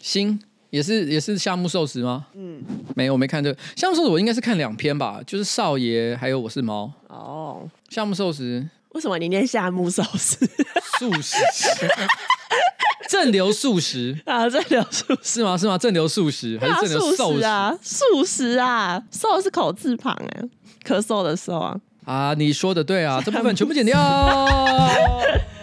[0.00, 0.40] 新
[0.70, 2.26] 也是也是夏目寿司吗？
[2.34, 2.62] 嗯，
[2.96, 6.90] 没有，我没看这个夏目寿司，我应该是看两篇吧，就是少爷还有我是猫。
[7.08, 10.36] 哦，夏目寿司，为什么你念夏目漱石？
[10.98, 11.36] 漱石，
[13.08, 15.56] 正流素食啊，正流漱是吗？
[15.58, 15.76] 是吗？
[15.76, 17.76] 正流素食还是正流寿食啊？
[17.82, 20.42] 素食啊，寿是口字旁哎，
[20.86, 21.76] 咳嗽的时候啊。
[22.04, 23.98] 啊，你说的对啊，这部分全部剪掉。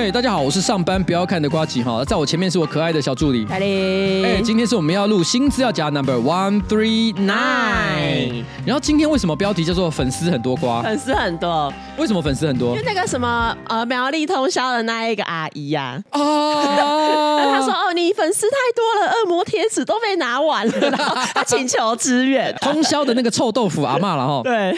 [0.00, 3.46] 哎、欸，大家好，我是上班不要看的瓜吉哈，在我前面是我可爱的小助理。
[3.50, 8.42] 哎，今天是我们要录新资料夹 number one three nine。
[8.64, 10.80] 然后今天为什么标题叫做粉丝很多瓜？
[10.80, 12.70] 粉丝很多，为什么粉丝很多？
[12.70, 22.56] 因为那个什么呃苗栗通宵的那一个阿姨呀、啊， 哦，他说哦你粉丝太多了，恶魔贴纸都被拿完了，然后他请求支援。
[22.62, 24.74] 通宵的那个臭豆腐阿嬷了哈，对，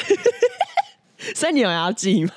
[1.33, 2.33] 所以你有要记吗？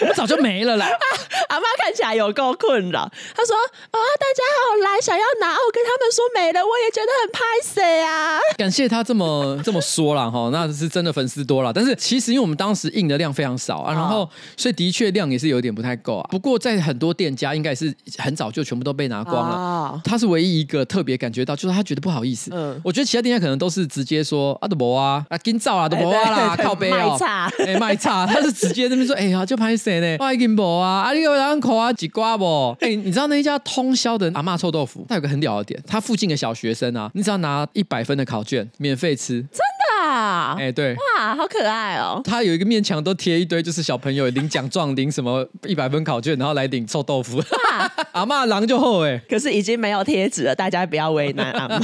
[0.00, 0.86] 我早就没了啦！
[1.48, 3.10] 阿妈看起来有够困扰。
[3.34, 3.56] 她说
[3.90, 8.38] ：“啊，大家好来想要拿，我跟他们说没了，我也觉得很拍死啊。
[8.56, 11.72] ”感谢他这么这么说了哈，那是真的粉丝多了。
[11.72, 16.28] 但是其实因为我们当时印的量非常少啊，然后所以的确量也是有点不太够啊。
[16.30, 20.00] 不过在很多店家应该是很早就全部都被拿光了。
[20.04, 22.50] 他是唯一一个特别感觉到，就是他觉得不好意思。
[22.54, 28.26] 嗯，我觉得其他店家可能都是直接说啊，都没啊，啊，今早啊，都没啦， 靠杯哦，卖差，哎，卖差。
[28.26, 30.16] 他是直接那边说，哎呀，就拍谢。
[30.20, 32.76] 我已经无啊，啊你有人口啊几瓜不？
[32.80, 39.40] 哎，你知道那一家通宵的阿妈臭豆腐，它有个很屌的点，它附近的小学生啊，你只要拿一百分的考卷，免费吃。
[39.40, 39.60] 真
[39.98, 40.56] 的啊？
[40.58, 42.20] 哎，对，哇，好可爱哦。
[42.24, 47.42] 他有一个面墙都贴一堆，就是小朋友领奖状、领什么一百分考卷，然后来领臭豆腐。
[48.12, 51.78] 阿妈狼就厚哎，可是已经没有贴纸了，大家不要为难阿妈。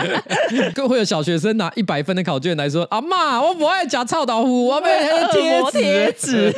[0.74, 6.54] 更会有小学生拿一百分的考卷来说，阿妈，我不爱夹臭豆腐，我要贴贴纸。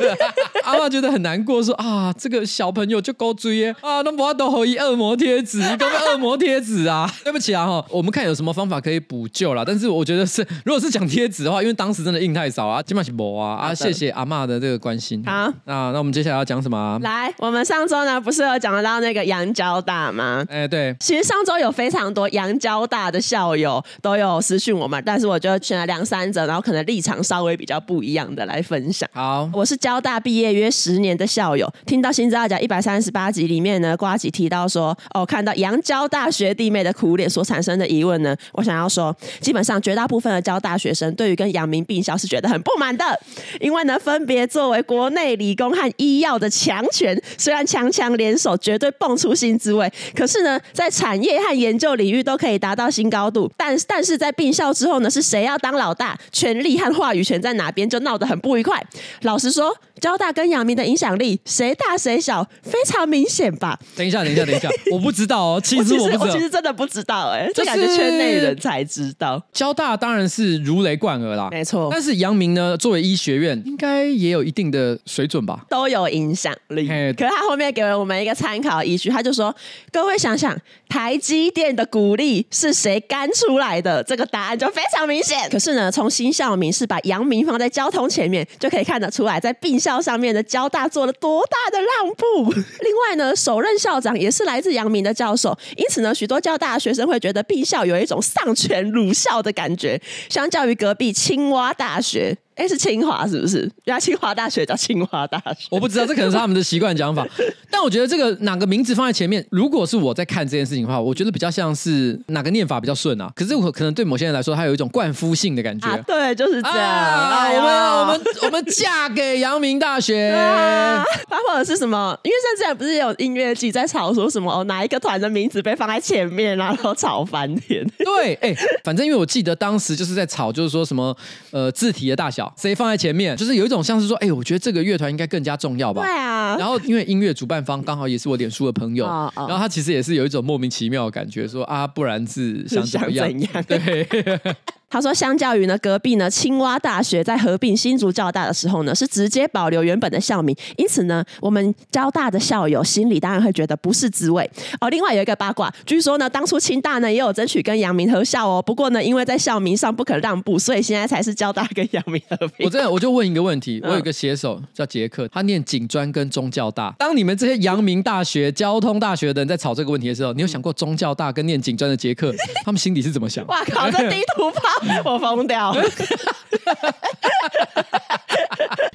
[0.63, 1.15] 阿妈觉得。
[1.15, 7.09] 很难过，说啊，这个小朋友就够追耶啊，那我都可以恶魔贴纸，你都是恶魔贴纸啊！
[7.23, 9.63] 对不起啊哈，我们看有什么方法可以补救啦。
[9.65, 13.73] 但是我觉得是，如果是讲贴纸的话，因为当时真的印太少啊，基本上是没啊啊！
[13.73, 15.23] 谢谢阿妈的这个关心。
[15.25, 16.99] 好，那那我们接下来要讲什么啊？
[17.01, 20.43] 来，我们上周呢不是有讲到那个阳交大吗？
[20.49, 29.09] 哎，对，其实上周有非常多阳交大的校友都有私讯我们，但是我就选了两三者，然后可能立场稍微比较不一样的来分享。
[29.13, 43.19] 好，我是交大毕业约十年的校友，听到新资料夹一百三十八集里面呢，瓜吉提到说，哦，看到阳交大学弟妹的苦脸所产生的疑问呢，我想要说，基本上绝大部分的交大学生对于跟阳明并校是觉得很不满的，
[43.59, 58.81] 因为呢，分别作为国内理工和医药的强权，虽然强强联手绝对蹦出新滋味，可是呢，在产业和研究领域都可以达到新高度，但但是在并校之后呢，是谁要当老大，权力和话语权在哪边，就闹得很不愉快。
[59.21, 61.39] 老实说，交大跟阳明的影响力。
[61.45, 63.79] 谁大谁小，非常明显吧？
[63.95, 65.61] 等一下，等一下，等一下， 我不知道哦。
[65.63, 69.41] 其实我不知道，我其实真的不知道哎，这感觉圈内人才知道。
[69.53, 71.89] 交大当然是如雷贯耳啦，没错。
[71.91, 75.65] 但是阳明呢，作为医学院，应该也有一定的水准吧？
[75.69, 76.87] 都有影响力。
[76.87, 79.55] 可是他后面给了我们一个参考依据，他就说：
[79.91, 80.57] 各位想想，
[80.89, 84.03] 台积电的鼓励是谁干出来的？
[84.03, 85.49] 这个答案就非常明显。
[85.49, 92.51] 可是呢，从新校名是把阳明放在交通前面，就可以看得出来，在并校上面的交大做了多大的让步。
[92.81, 102.35] 另外呢，首任校长也是来自阳明的教授，因此呢，许多交大学生会觉得毕校有一种丧权辱校的感觉，相较于隔壁青蛙大学。
[102.55, 103.69] 哎，是清华是不是？
[103.83, 107.27] 原来清华大学叫清华大学，我不知道，这可能是他们的习惯讲法。
[107.69, 113.29] 但我觉得这个哪个名字放在前面，如果是我在看这件事情的话，我觉得比较像是哪个念法比较顺啊。
[113.35, 115.87] 可是我可能对某些人来说，它有一种冠夫性的感觉。
[115.87, 116.77] 啊、对，就是这样。
[116.77, 121.03] 啊哎、我们我们我们嫁给阳明大学，啊，
[121.49, 122.17] 或者是什么？
[122.23, 124.49] 因为现在不是有音乐剧在吵说什么？
[124.59, 127.85] 哦，哪一个团的名字被放在前面，然后吵翻天？
[127.97, 131.15] 对，哎，反正因为我记得当时就是在吵，就是说什么
[131.51, 132.44] 呃字体的大小。
[132.57, 136.01] 谁放在前面，就是有一种像是说，哎，我觉得这个乐团应该更加重要吧？
[136.03, 136.55] 对啊。
[136.57, 143.27] 然后因为音乐主办方刚好也是我脸书的朋友，哦哦、然后他其实也是有一种莫名其妙的感觉，说啊，不然是想怎么样？
[143.29, 144.05] 想怎样？
[144.07, 144.55] 对。
[144.95, 154.49] 他说，相较于呢隔壁呢青蛙大学在合并新竹教大的时候呢，是直接保留原本的校名，因此呢，我们交大的校友心里当然会觉得不是滋味。
[154.79, 162.65] 哦，另外有一个八卦，据说呢，当初清大呢也有争取跟阳明合校哦，不过呢，因为在校名上不可让步，所以现在才是交大跟阳明合并。
[162.65, 166.95] 我真的我就问一个问题，我有一个写手叫杰克，他念警专跟中教大。
[166.97, 172.33] 当你们这些阳明大学、交通大学的人在吵这个问题的时候，你有想过中教大跟念警专的杰克，
[172.63, 173.45] 他们心里是怎么想？
[173.47, 175.75] 哇靠，这地图炮， 我疯掉。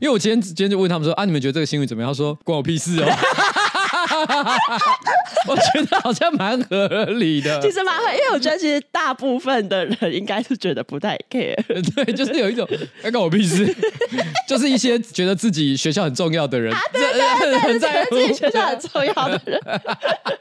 [0.01, 2.11] 因为我今天今天就问他们说啊，你们觉得这个新闻怎么样？
[2.11, 3.07] 他说关我屁事哦。
[5.49, 11.55] 我觉得好像蛮合理的，其实蛮合，因为我觉得其实大部分的人应该是觉得不太 care，
[11.95, 12.69] 对，就是有一种
[13.03, 13.75] 哎，关我屁事，
[14.49, 17.21] 就是一些觉得自己学校很重要的人，啊、对对
[17.51, 19.61] 对，很在乎自己学校很重要的人。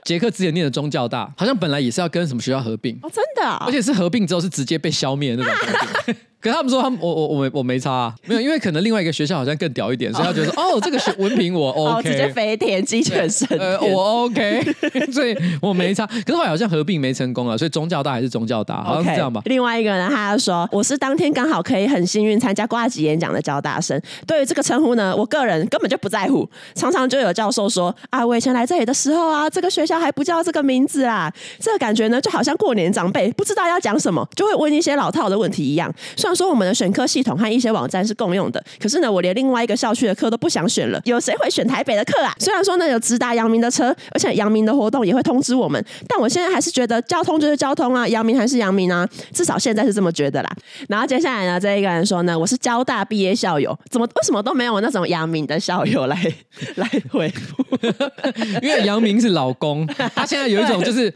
[0.04, 2.98] 杰克之前念的中教大，好像本来也是要跟什么学校合并。
[3.04, 6.16] 哦，真的、哦，而且是合并之后是直接被消灭的那种。
[6.42, 14.62] 可他们说他们我我我没我没差啊，没有，因为可能另外一个学校好像更屌一点，所以他觉得说 哦，这个学文凭我 OK，哦、直接飞天鸡犬升天，呃我 OK，
[15.12, 16.06] 所以我没差。
[16.08, 19.42] 可是后来好像合并没成功了，所以宗教大还是宗教大，好像是这样吧。
[19.42, 26.50] Okay, 另外一个呢，他就说我是当天刚好可以很幸运参加挂级演讲的交大生，对于这个称呼呢，我个人根本就不在乎。
[26.74, 35.94] 常常就有教授说啊，我以前来这里的时候啊，这个学校还不叫这个名字啊，这个感觉呢就好像过年长辈不知道要讲什么，就会问一些老套的问题一样。
[36.16, 37.06] 虽然说我们的选科。
[37.10, 41.02] 系统和一些网站是共用的，可是呢，我连另外一个校区的课都不想选了。
[41.06, 42.32] 有谁会选台北的课啊？
[42.38, 50.50] 虽然说呢，有直达阳明的车，而且阳明的活动也会通知我们，但我现在还是觉得交通就是交通啊，阳明还是阳明啊，至少现在是这么觉得啦。
[50.88, 56.16] 然后接下来呢，这一个人说呢，我是交大毕业校友，怎么为什么都没有那种阳明的校友来
[56.76, 57.66] 来回复？
[58.62, 61.12] 因为阳明是老公，他现在有一种就是。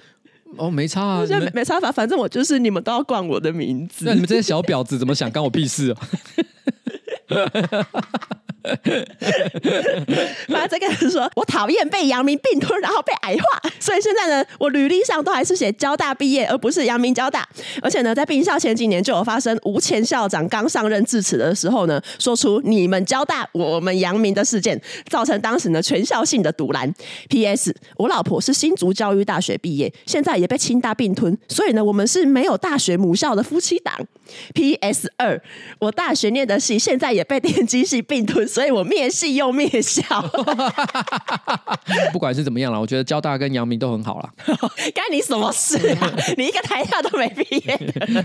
[0.58, 4.06] 哦，没差啊， 没没差法，反正我就是你们都要冠我的名字。
[4.06, 5.30] 那你们这些小婊子怎么想？
[5.32, 5.98] 干我屁事哦！
[10.48, 13.44] 反正这个人说我讨厌被阳明并吞，然后被矮化，
[13.78, 17.46] 所以现在呢，我履历上都还是写交大毕业，而不是阳明交大。
[17.82, 26.90] 而且呢，在并校前几年就有发生吴前校长刚上任致辞的时候呢，说出你们交大我们阳明的事件，造成当时呢全校性的赌烂。
[27.30, 27.76] P.S.
[27.98, 33.94] 我老婆是新竹教育大学毕业，现在也被清大并吞，所以呢，我们是没有大学母校的夫妻档。
[34.54, 35.12] P.S.
[35.18, 35.42] 二，
[35.80, 38.48] 我大学念的系现在也被电机系并吞。
[38.48, 40.04] 所以我灭系又灭校，
[42.12, 44.30] 不管是怎么样了，我觉得交大跟阳明都很好了。
[44.94, 46.14] 干你什么事啊？
[46.38, 47.78] 你一个台大都没毕业，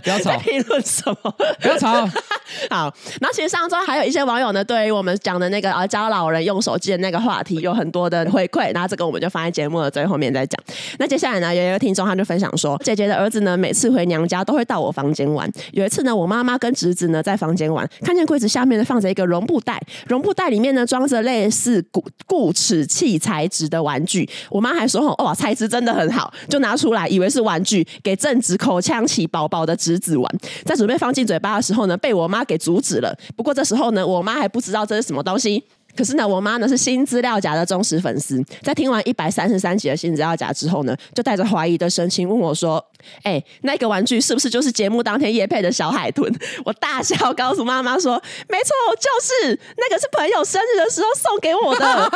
[0.03, 0.39] 不要吵。
[0.39, 1.35] 评论什么？
[1.61, 2.09] 不要吵。
[2.71, 8.73] 好，那其实上周还有一些网友呢，对于我们讲的那个啊教老人用手机的那个话题，有很多的回馈。
[8.73, 10.63] 然后这个我们就放在节目的最后面再讲。
[10.99, 15.51] 那接下来呢，有一个听众他就分享说，姐姐的儿子呢，每次回娘家都会到我房间玩。
[15.73, 19.81] 有一次呢，我妈妈跟侄子呢在房间玩，看见柜子下面呢放着一个绒布袋。
[20.07, 30.39] 绒布袋里面呢装着类似固固齿器材质的玩具，我妈还说：“哦，材质真的很好。”就拿出来，以为是玩具，给正值口腔起宝宝的侄子玩。
[30.65, 33.15] 在准备放进嘴巴的时候呢，被我妈他给阻止了。
[33.37, 35.63] 不过这时候呢，我妈还不知道这是什么东西。
[35.97, 42.85] 可是呢，我妈呢是新资料夹的忠实粉丝，在听完一百三十三集的新资料夹之后呢，就带着怀疑的神情问我说
[43.23, 46.33] ：“哎、欸，那个玩具是不是就是节目当天夜配的小海豚？”
[46.65, 52.11] 我大笑，告诉妈妈说：“没错，就是那个是朋友生日的时候送给我的。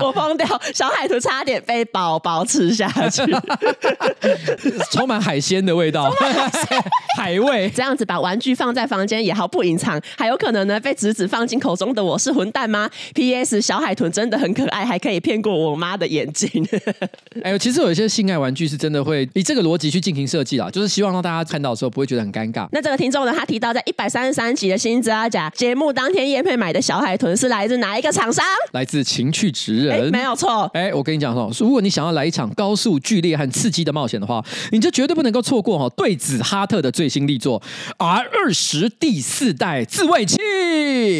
[0.02, 3.22] 我疯掉，小海豚差点被宝宝吃下去，
[4.90, 6.10] 充满海鲜的味道，
[7.18, 7.68] 海味。
[7.74, 12.30] 这样子把玩具放在房间也毫不隐藏，还有可能呢被侄子放进口中的我是。
[12.30, 13.60] 是混蛋吗？P.S.
[13.60, 16.48] 小海豚真的很可爱，还可以骗过我妈的眼睛。
[17.42, 22.66] 哎呦，其实有一些性爱玩具是真的会以这个逻辑去进行设计啦，就是希望让大家看到的时候不会觉得很尴尬。
[22.72, 28.44] 那这个听众呢，他提到在一百三十三集的新资阿甲节目当天叶佩买的小海豚是来自哪一个厂商？
[28.72, 30.70] 来自情趣职人，没有错。
[30.74, 37.62] 哎，我跟你讲哦，如果你想要来一场高速、剧烈和刺激的冒险的话，你就绝对不能够错过哈对子哈特的最新力作
[37.98, 40.36] R 二十第四代自慰器。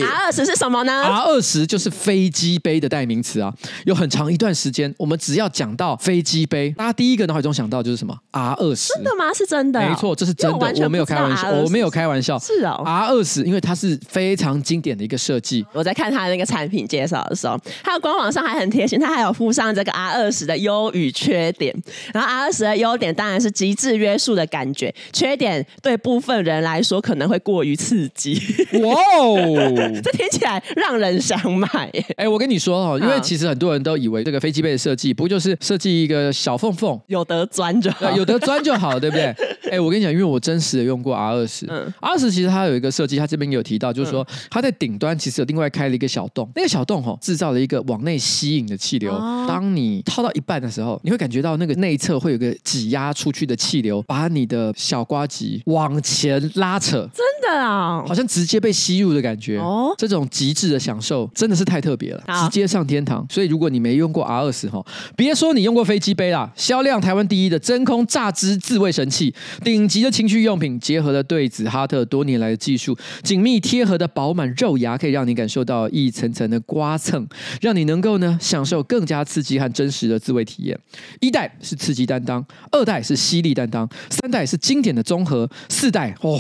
[0.03, 3.53] R 二十是什么呢？R 二十就是飞机杯的代名词啊，
[3.85, 8.93] 有很长一段时间，我们只要讲到飞机杯，大家第一个脑海中想到就是什么？R 二十？
[8.95, 9.33] 真的吗？
[9.33, 9.81] 是真的？
[9.81, 12.39] 没错，这是真的，我，我没有开玩笑，我没有开玩笑。
[12.39, 15.65] 是哦，R 二十，因为它是非常经典的一个设计。
[15.73, 21.75] 我在看它那个产品介绍的时候，它的官网上还很贴心，它还有附上这个 R 二十的优与缺点。
[22.13, 28.39] 然后 R 二十的优点当然是极致约束的感觉，缺点对部分人来说可能会过于刺激。
[28.83, 31.69] 哇哦， 这听起来让让人想买。
[32.17, 39.35] 哎，我跟你说哦，因为其实很多人都以为这个飞机杯的设计，不就是设计一个小缝缝，有得钻就好，有得钻就好，对不对？
[39.71, 49.13] 哎，我跟你讲，因为我真实的用过 R 二十，R 二十其实它有一个设计，它这边有提到，就是说它在顶端其实有另外开了一个小洞，那个小洞哈制造了一个往内吸引的气流。
[49.47, 57.09] 当你套到一半的时候，你会感觉到那个内侧会有个挤压出去的气流，把你的小瓜脊往前拉扯。
[57.15, 59.59] 真的啊，好像直接被吸入的感觉。
[59.59, 63.25] 哦，这种极致的享受真的是太特别了，直接上天堂。
[63.31, 64.85] 所以如果你没用过 R 二十哈，
[65.17, 69.35] 别说你用过飞机杯啦，销量台湾第一的真真空榨汁自慰神器，
[69.65, 77.27] 顶级的情趣用品，结合了对子哈特多年来的技术，紧密贴合的饱满肉芽，可以让你感受到一层层的刮蹭，
[77.63, 80.79] 让你能够呢享受更加刺激和真实的自慰体验。
[81.21, 86.39] 一代是刺激担当，二代是犀利担当，三代是经典的综合，四代哦。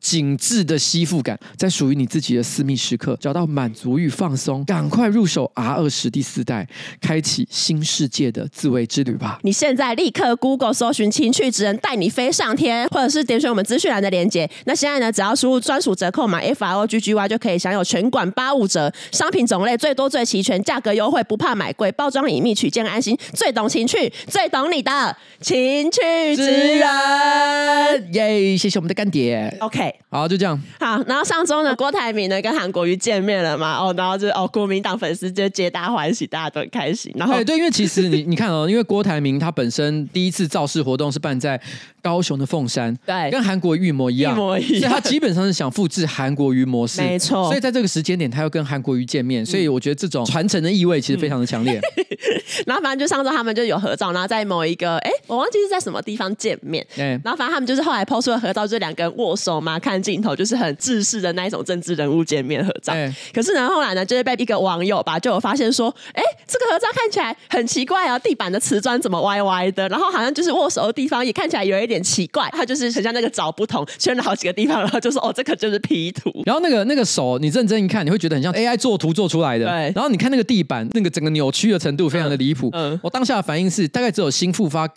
[0.00, 6.66] 紧致的吸附感，在属于你自己的私密时刻找到满足与放松，赶快入手 R 二十第四代，
[7.00, 9.38] 开启新世界的自慰之旅吧！
[9.42, 14.50] 你现在立刻 Google 搜寻“情趣之人带你飞上天”，或者是点选我们资讯栏的链接。
[14.64, 28.14] 那现在呢，只要输入专属折扣码 F R O G G Y 就可以享有全馆八五折，商品种类最多最齐全，价格优惠，不怕买贵，包装隐秘，取件安心，最懂情趣，最懂你的情趣之人。
[28.14, 28.56] 耶！
[28.56, 29.54] 谢谢我们的干爹。
[29.60, 29.89] OK。
[30.08, 30.60] 好，就这样。
[30.78, 33.78] 好，然后上周呢，郭台铭呢跟韩国瑜见面了嘛？
[33.78, 37.12] 哦，然后就哦，国民党粉丝就皆大欢喜，大家都很开心。
[37.16, 41.60] 然后对，对，因为其实你 你看哦，因为郭台铭他本身第一次造势活动是办在
[42.02, 47.48] 高雄的凤山，对，跟韩国瑜一模一样，一模一样，所以他基本上是想复制韩国瑜模式， 没错。
[47.48, 51.78] 所以在这个时间点，他要跟韩国瑜见面，所以我觉得这种传承的意味其实非常的强烈。
[51.78, 52.04] 嗯、
[52.66, 57.20] 然后反正就上周他们就有合照，然后在某一个哎，我忘记是在什么地方见面，对。
[57.24, 62.92] 然后反正他们就是后来 PO 出了合照，就两个人握手嘛，看镜头，就是很制式的那一种政治人物见面合照。
[63.32, 69.88] 可是呢，后来呢，就是被一个网友吧，就有发现说，哎，这个合照看起来很奇怪啊，地板的瓷砖怎么歪歪的？
[69.88, 76.30] 然后好像就是握手的地方也看起来有一点奇怪，他就是很像那个找不同，圈了好几个地方，然后就说，哦，这个就是 P 图。
[76.44, 79.64] 然后那个那个手，你认真一看，你会觉得很像 AI 做图做出来的。
[79.66, 79.92] 对。
[79.94, 82.70] 然后你看那个地板，那个整个扭曲的程度非常的离谱。
[82.72, 82.98] 嗯。
[83.02, 84.88] 我当下的反应是，大概只有新复发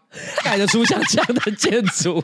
[0.43, 2.23] 盖得出像这样的建筑。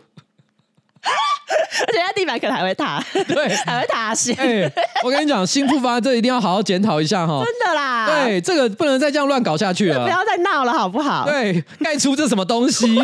[1.88, 4.36] 而且它地板可能还会塌，对，还会塌陷。
[4.36, 4.72] 欸、
[5.04, 8.08] 我跟你讲，新复发这一定要好好检讨一下哈，真的啦。
[8.08, 11.26] 对，这个不能再这样乱搞下去了，不要再闹了，好不好？
[11.26, 13.00] 对，盖出这什么东西？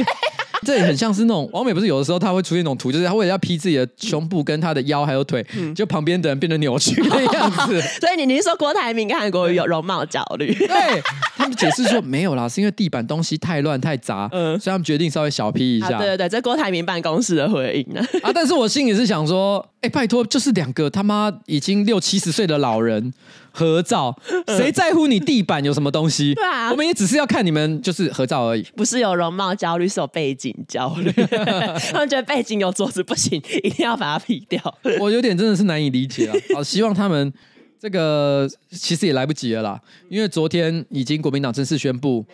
[0.66, 7.82] 这也很像是那种王美，不是有的时候他会出现那种图，就是他为了要 P 自己的胸部跟他的腰还有腿，嗯、就旁边的人变得扭曲的样子。
[8.02, 10.54] 所以你你是说郭台铭跟韩国瑜有容貌焦虑？
[10.68, 11.02] 对，
[11.38, 15.96] 他们解释说没有啦，是因为地板东西太乱太杂，嗯，所以他们决定稍微小 P 一下。
[15.96, 18.02] 啊、对对对，这郭台铭办公室的回应呢？
[18.24, 23.14] 啊，但是我心里是想说，哎、欸，拜托，就是两个他妈已经六七十岁的老人。
[23.52, 24.14] 合照，
[24.58, 26.34] 谁在乎你地板有什么东西？
[26.36, 28.62] 对啊，我们也只是要看你们就是合照而已。
[28.76, 31.10] 不是有容貌焦虑，是有背景焦虑。
[31.94, 34.60] 他们觉得背景有桌子不行，一定要把它 P 掉。
[35.00, 36.36] 我有点真的是难以理解啊。
[36.54, 37.32] 好，希望他们
[37.80, 42.26] 这个其实也来不及了啦，因为昨天已经国民党正式宣布。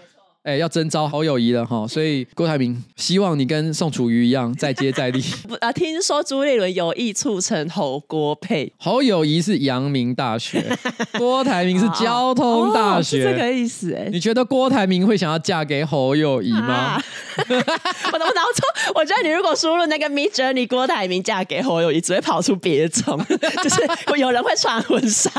[0.43, 5.21] 哎，要征召侯友谊了哈，所以郭台铭希望你跟宋楚瑜一样再接再厉。
[5.47, 8.73] 不 啊，听说朱立伦有意促成侯郭配。
[8.79, 10.75] 侯友谊是阳明大学，
[11.19, 14.09] 郭台铭是交通大学，哦哦、这个意思哎。
[14.11, 16.73] 你觉得郭台铭会想要嫁给侯友谊吗？
[16.73, 17.03] 啊、
[17.37, 18.93] 我怎么搞错？
[18.95, 23.23] 我觉得你如果输入那个 Midjourney 郭台铭嫁给侯友谊，只会跑出别种，
[23.63, 25.29] 就是有人会穿婚纱。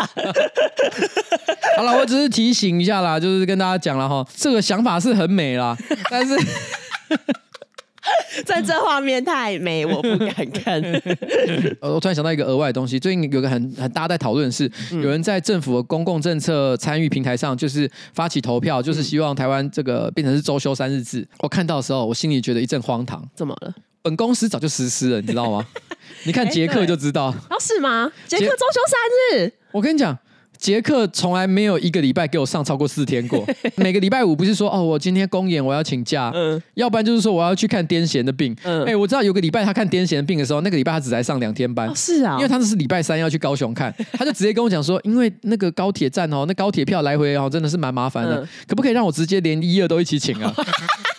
[1.76, 4.91] 好了，我只是提醒一下啦，就是跟大家讲了哈，这个想法。
[5.00, 5.76] 是很美啦，
[6.11, 6.37] 但是
[8.44, 10.82] 在这画面太美，我不敢看。
[11.80, 21.26] 我突然想到一个额外的东西，最近有个很很大家在讨论是，有人在政府的公共政策参与平台上，就是发起投票，就是希望台湾这个变成是周休三日制。
[21.38, 23.22] 我看到的时候，我心里觉得一阵荒唐。
[23.37, 23.72] 怎么了？
[24.02, 25.64] 本公司早就实施了，你知道吗？
[26.25, 27.26] 你看捷克就知道。
[27.26, 28.11] 哦，是吗？
[28.26, 29.52] 捷克周休三日？
[29.70, 30.18] 我跟你讲。
[30.62, 50.54] 捷克从来没有一个礼拜给我上超过四天过， 每个礼拜五不是说哦，我今天公演我要请假，嗯，要不然就是说我要去看癫痫的病，嗯，哎、欸，我知道有个礼拜他看癫痫的病的时候，那个礼拜他只来上两天班，哦，是啊，因为他是礼拜三要去高雄看，他就直接跟我讲说，因为那个高铁站哦，那高铁票来回哦，真的是蛮麻烦的，嗯，可不可以让我直接连一二都一起请啊？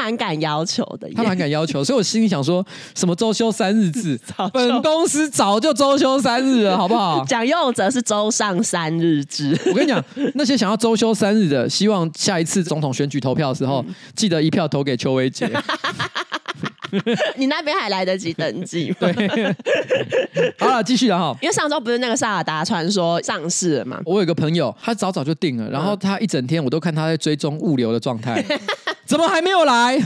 [0.00, 2.64] 蛮敢要求的，他蛮敢要求，所以我心里想说，
[2.94, 4.18] 什么周休三日制，
[4.50, 7.22] 本公司早就周休三日了，好不好？
[7.28, 9.54] 蒋用则是周上三日制。
[9.66, 10.02] 我跟你讲，
[10.34, 15.50] 那些想要周休三日的，希望下一次总统选举投票的时候，嗯、记得一票投给邱威杰。
[17.36, 18.92] 你那边还来得及登记。
[18.98, 19.12] 对，
[20.58, 21.36] 好了，继续了哈。
[21.40, 24.00] 因为上周不是那个萨尔达传说上市了嘛？
[24.04, 28.44] 我有个朋友，他早早就定了，然后他一整天我都看他在追踪物流的状态。
[29.10, 29.98] 怎么还没有来？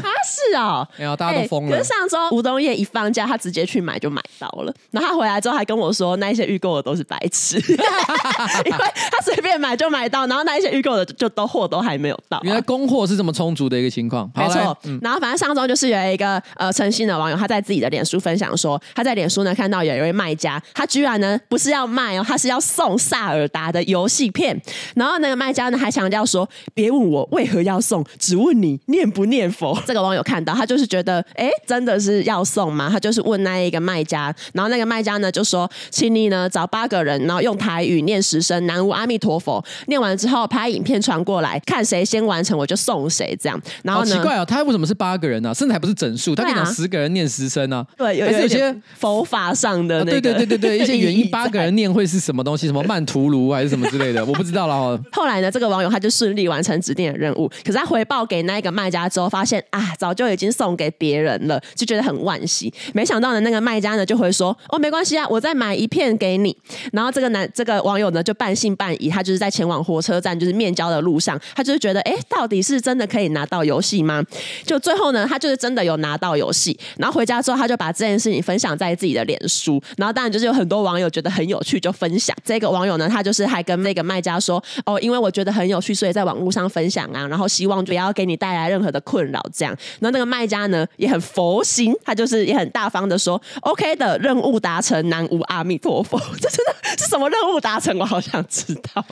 [0.62, 1.70] 哦，没有，大家都疯了。
[1.70, 4.72] 可是上周吴东业一放假，他直接去买就买到了。
[4.90, 8.78] 然后他回来之后还跟我说，那一些预购的都是白痴， 因为
[9.10, 12.40] 他随便买就买到，然后那一些预购的就都货都还没有到。
[12.42, 14.30] 原来供货是这么充足的一个情况。
[14.34, 24.60] 没错，嗯、然后反正上周就是有一个呃诚信的网友，他在自己的脸书分享说，他在脸书呢看到有一位卖家，他居然呢不是要卖哦，他是要送萨尔达的游戏片。
[24.94, 28.80] 然后那个卖家呢还强调说，别问我为何要送，只问你。
[28.86, 29.76] 念不念佛？
[29.86, 32.88] 这个网友看到，他就是觉得，哎，真的是要送吗？
[32.90, 43.60] 他就是问那一个卖家，然后那个卖家呢就说，请你呢找八个人，然后用台语念十声南无阿弥陀佛，念完之后拍影片传过来，看谁先完成我就送谁这样。
[43.82, 45.54] 然后呢，奇怪哦，他为什么是八个人呢、啊？
[45.54, 47.86] 甚至还不是整数，他可以讲十个人念十声呢、啊？
[47.96, 52.66] 对，有有些佛法上的、那个啊、对对对对对， 一些原因八个人念会是什么东西？
[52.68, 54.24] 什么曼陀罗还是什么之类的？
[54.24, 55.00] 我不知道了。
[55.10, 58.84] 后来呢，这个网友他就顺利完成指定的任务，可是他回报给那一个卖。
[58.84, 62.72] 卖家之后发现啊，早就已经送给别人了，就觉得很惋惜。
[62.92, 66.56] 没想到呢，那个卖家呢就会说：“哦，没关系啊，我再买一片给你。”
[66.92, 74.22] 然后这个男这个网友呢就半信半疑，他就是在前往火车站就是面交的路上，他就是觉得，哎，到底是真的可以拿到游戏吗？
[74.66, 76.78] 就最后呢，他就是真的有拿到游戏。
[76.98, 79.82] 然后回家之后，他就把这件事情分享在自己的脸书。
[79.96, 82.36] 然后当然就是有很多网友觉得很有趣，就分享。
[82.44, 96.18] 这个网友呢，他就是还跟那个卖家说：“哦，因为我觉得很有趣，所以在网络上分享啊，然后希望不要给你带来任何的困扰，这样，然后那个卖家呢也很佛心，他就是也很大方的说，OK 的任务达成，南无阿弥陀佛。
[96.40, 97.96] 这真的是什么任务达成？
[97.98, 99.04] 我好想知道。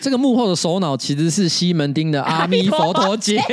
[0.00, 3.40] 这个幕后的首脑其实是西门町的阿弥佛陀节。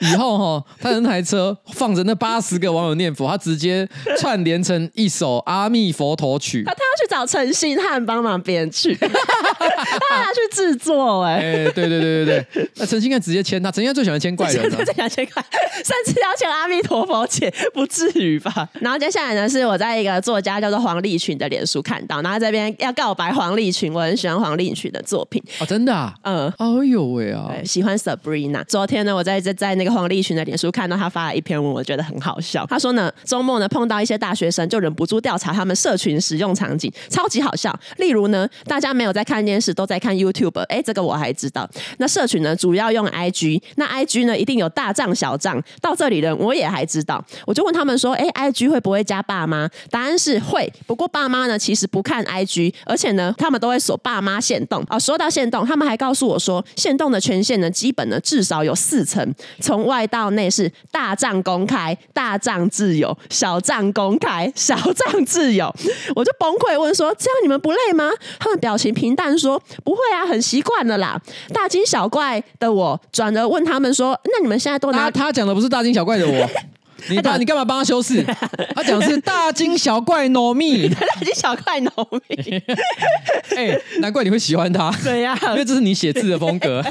[0.00, 3.86] 以后哈，他那台车放着那八十个网友念佛，他直接
[4.18, 6.62] 串联成一首阿弥佛陀曲。
[6.64, 11.66] 他他要去找陈信汉帮忙编曲， 他要去制作哎、欸。
[11.66, 15.42] 哎，对对对对对，那陈信汉直接签他，陈家最喜欢签怪人了， 最喜欢签怪，
[15.82, 18.68] 甚至要签阿弥陀佛姐，不至于吧？
[18.80, 28.62] 然后接下来呢，是我在一个作家叫做黄立群的脸书看到，然后这边要告白黄立群，我很喜欢黄立群的作品哦，真的啊， 嗯，哎呦喂啊，喜欢 Sabrina。
[28.64, 32.66] 昨天呢，我在在在那个黄立群的脸书看到他发了一篇文，我觉得很好笑。
[32.66, 37.74] 他说呢，周末呢碰到一些大学生，就忍不住调查他们社群使用场景，超级好笑。
[37.96, 40.60] 例如呢，大家没有在看电视，都在看 YouTube。
[40.64, 41.66] 哎，这个我还知道。
[41.96, 43.62] 那社群呢，主要用 IG。
[43.76, 45.62] 那 IG 呢，一定有大账小账。
[45.80, 47.24] 到这里呢，我也还知道。
[47.46, 49.68] 我就问他们说，哎，IG 会不会加爸妈？
[49.90, 50.70] 答案是会。
[50.86, 54.82] 不过爸妈呢，其实不看 IG，而且呢，他们都会锁爸妈限动。
[54.88, 59.34] 啊，说到限动，他们还告诉我说，限动的权限呢，基本呢至少有四层。
[59.60, 65.72] 从外到内是大账公开、大账自由、小账公开、小账自由，
[66.14, 71.20] 我就崩溃问说：“这样你们不累吗？”他们表情平淡说：“不会啊，很习惯了啦。”
[71.52, 76.50] 大惊小怪的我转而问他们说：“那你们现在都他……”他讲的不是大惊小怪的我。
[77.08, 78.22] 你爸，你干嘛帮他修饰？
[78.74, 82.62] 他讲是大惊小怪糯米， 大惊小怪糯米。
[83.56, 84.90] 哎、欸，难怪你会喜欢他。
[85.02, 86.84] 对呀、啊，因为这是你写字的风格，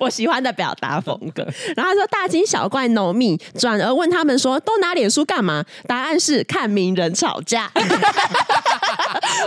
[0.00, 1.42] 我喜欢的表达风格。
[1.76, 5.64] 然后他说大惊小怪糯米，转而问他们说都拿脸书干嘛？
[5.86, 7.70] 答案是看名人吵架。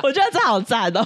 [0.01, 1.05] 我觉得这好赞哦。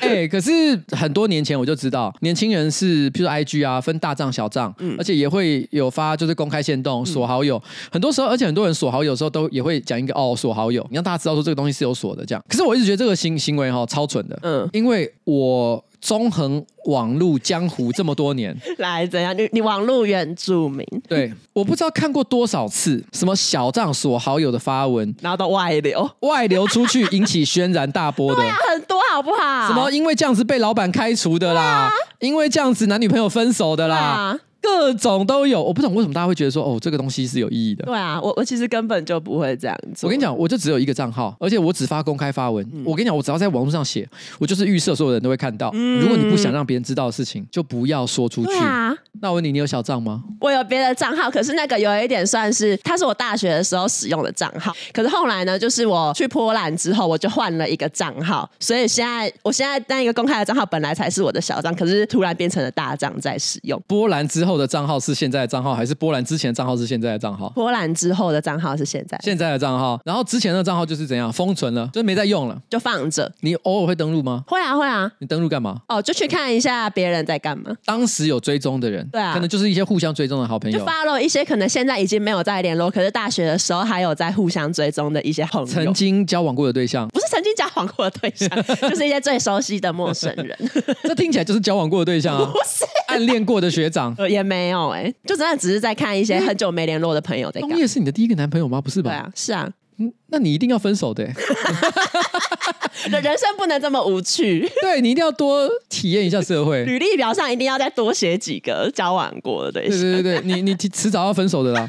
[0.00, 7.56] 哎、欸，可是很多年前我就知道，年轻人是，譬如说 IG 啊，分大账小账，嗯，而且也会有发，就是公开限动锁好友。
[7.92, 12.24] 嗯、很多时候，而且很多人锁好友的时候，都也会讲一个哦，锁好友，你让大家知道说这个东西是有锁的。
[12.24, 19.36] 这样，可是我一直觉得这个行行为哈超蠢的，嗯，因为我纵横网路江湖这么多年，来怎样？
[19.36, 29.68] 你你网路原住民，对，我不知道看过多少次什么小账锁好友的发文，然后到外流，外流出去引起轩然大波的， 对啊，很多好不好？
[29.68, 34.40] 什么因为这样子被老板开除的啦，啊、因为这样子男女朋友分手的啦。
[34.62, 37.84] 各种都有，我不懂为什么大家会觉得说，哦，这个东西是有意义的。
[37.84, 40.06] 对啊，我我其实根本就不会这样子。
[40.06, 42.66] 我跟你讲，我就只有一个账号，而且我只发公开发文。
[42.72, 45.70] 嗯、我跟你讲，我只要在网络上写，我就是预设所有人都会看到。
[45.74, 48.52] 嗯、如果你不想让别人知道的事情，就不要说出去。
[48.58, 50.22] 啊、那我问你，你有小账吗？
[50.40, 54.72] 我有别的账号，可是那个有一点算是，它是我大学的时候使用的账号。
[54.92, 58.48] 可是后来呢，就是我去波兰之后，我就换了一个账号。
[58.58, 63.80] 所以现在，我现在那一个公开的账号本来才是我的小账，可是突然变成了大账在使用。
[63.86, 67.50] 波兰之后的账号是现在的账号还是波兰之前的账号是现在的账号？
[67.50, 73.30] 波兰之后的账号是现在现在的账号，然后之前的账号就是怎样封存了，就没再用了，就放着。
[73.40, 74.44] 你偶尔会登录吗？
[74.46, 75.10] 会啊会啊。
[75.18, 75.82] 你登录干嘛？
[75.88, 77.70] 哦，就去看一下别人在干嘛。
[77.84, 88.48] 当时有追踪的人人，对啊，可能就是一些互相追踪的好朋友，就 follow 一些可能现在已经没有在联络，可是大学的时候还有在互相追踪的一些朋友，曾经交往过的对象，不是曾经交往过的对象，
[88.88, 90.56] 就是一些最熟悉的陌生人。
[91.04, 97.70] 这听起来就是交往过的对象啊， 不是暗恋过的学长，也没有哎、欸，就真的只是在看一些很久没联络的朋友在干。
[97.70, 98.80] 东叶是你的第一个男朋友吗？
[98.80, 99.10] 不是吧？
[99.10, 99.68] 对啊，是啊。
[100.00, 101.34] 嗯，那你一定要分手的、欸。
[103.10, 106.84] 人生不能这么无趣， 对，你一定要多体验一下社会。
[106.84, 110.00] 履历表上一定要再多写几个交往过的对象。
[110.00, 111.86] 对对对对，你 你迟早要分手的啦。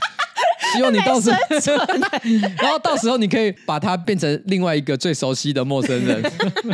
[0.74, 1.38] 希望你到时 候，
[2.62, 6.24] 然后到时候你可以把他变成另外一个最熟悉的陌生人。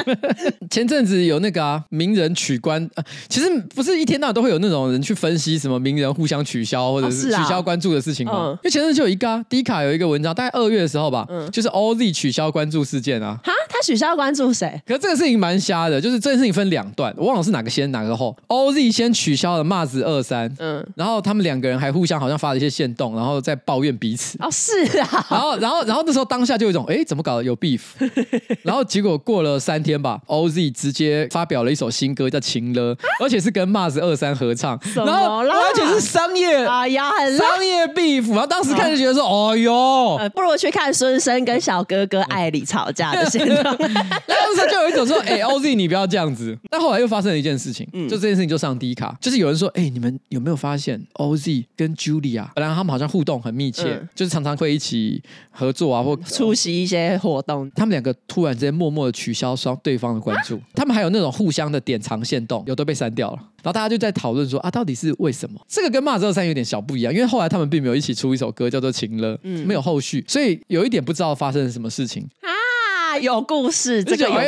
[0.70, 2.90] 前阵子有那个啊，名人取关，
[3.28, 8.52] 其实不是一天到晚都会有那种人去分析什么名人互相取消或者是取消关注的事情吗？
[8.56, 13.38] 因为前阵子就有一个啊，D 卡有一个文章，大概二月的时候吧，就是 OZ 取消关注事件啊。
[13.44, 14.80] 哈，他取消关注谁？
[14.86, 18.36] 可是这个事情蛮瞎的，就是这件事情分两段，我忘了是哪个先哪个后。
[18.48, 23.87] OZ 先取消了 Mars 二三，嗯，然后他们两个人还互相好像发了一些线动，然后再抱怨。
[23.95, 27.82] 彼此哦，是啊，然后，然后，然后那时候当下就有一种，哎，怎么搞的有 beef？
[28.63, 38.30] 然后结果过了三天吧，OZ 直接发表了一首新歌叫《情勒》，而且是跟 Mars 二三合唱，然后而且是商业，哎呀，很商业 beef。
[38.30, 43.63] 然后当时看就觉得说，哦哟，不如去看孙生跟小哥哥艾里吵架的现状。
[43.78, 46.58] 当时就有一种说，哎，OZ 你不要这样子。
[46.69, 53.77] 但后来又发生了一件事情，就这件事情就上低卡，就是有人说，哎，你们有没有发现 OZ 跟 Julia 本来他们好像互动很密切。
[53.86, 57.70] 嗯、就是常常会一起合作啊，或出席一些活动。
[57.76, 63.38] 他们两个突然之间默默的取消双对方的关注，啊、 他们还有那种互相的点藏线动，有都被删掉了。
[63.63, 65.60] 然后大家就在讨论说啊，到底是为什么？
[65.68, 73.18] 这个跟 Mars 二三有点小不一样，因为后来他们并没有一起出一首歌叫做《情了》，嗯，没有后续，所以有一点不知道发生了什么事情啊。
[73.20, 74.46] 有故事，这个有故事，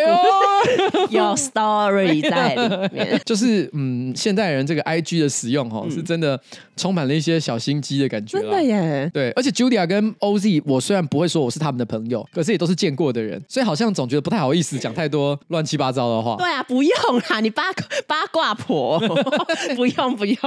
[1.09, 3.21] 有 story 在里面。
[3.25, 6.39] 就是嗯，现代人这个 IG 的使用哈，是真的
[6.75, 8.39] 充满了一些小心机的感觉。
[8.39, 9.31] 真的耶，对。
[9.31, 16.35] 而且 Julia 跟 OZ，我虽然不会说我是他们的朋友，可是也都是见过的人，所以好像总觉得不太好意思讲太多乱七八糟的话。
[16.37, 16.91] 对啊，不用
[17.29, 17.63] 啦，你八
[18.07, 18.99] 八卦婆，
[19.75, 20.37] 不 用不用。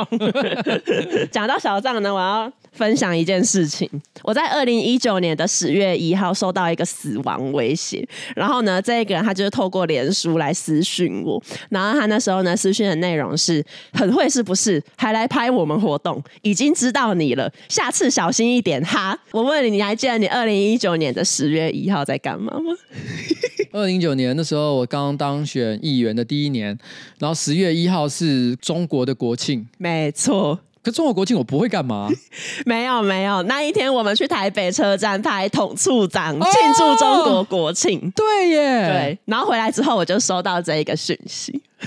[1.30, 3.88] 讲到小账呢，我要分享一件事情。
[4.22, 8.06] 我在二零一九年的十月一号收到一个死亡威胁。
[8.34, 14.82] 然后呢，这个人他就是透过脸书来私讯我，然后他那时候呢私讯的内容是很会是不是？
[14.96, 19.18] 还来拍我们活动，已经知道你了，下次小心一点哈。
[19.32, 22.74] 我问你，你还记得你二零一九年的十月一号在干嘛吗？
[23.72, 26.78] 二零一九年的时候我刚当选议员的第一年，
[27.18, 30.60] 然后十月一号是中国的国庆，没错。
[30.82, 32.08] 可中国国庆我不会干嘛？
[32.66, 37.98] 没有没有，那一天我们去台北车站拍统促长庆祝中国国庆。
[37.98, 39.18] 哦，对耶，对。
[39.26, 41.62] 然后回来之后我就收到这一个讯息，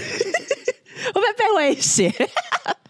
[1.13, 2.11] 我被被威胁。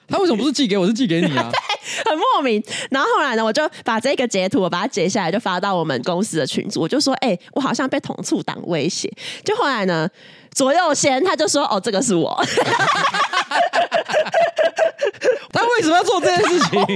[0.07, 1.49] 他为什么不是寄给我，是寄给你啊？
[1.51, 2.63] 对，很莫名。
[2.91, 6.81] 然后后来呢，我就把这个截图，我把它截下来，就发到我们公司的群组。
[6.81, 9.11] 我就说，哎、欸，我好像被统促党威胁。
[9.43, 10.07] 就后来呢，
[10.55, 12.33] 左右先他就说，哦，这个是我。
[15.51, 16.69] 他为什么要做这件事情？
[16.69, 16.95] 他真的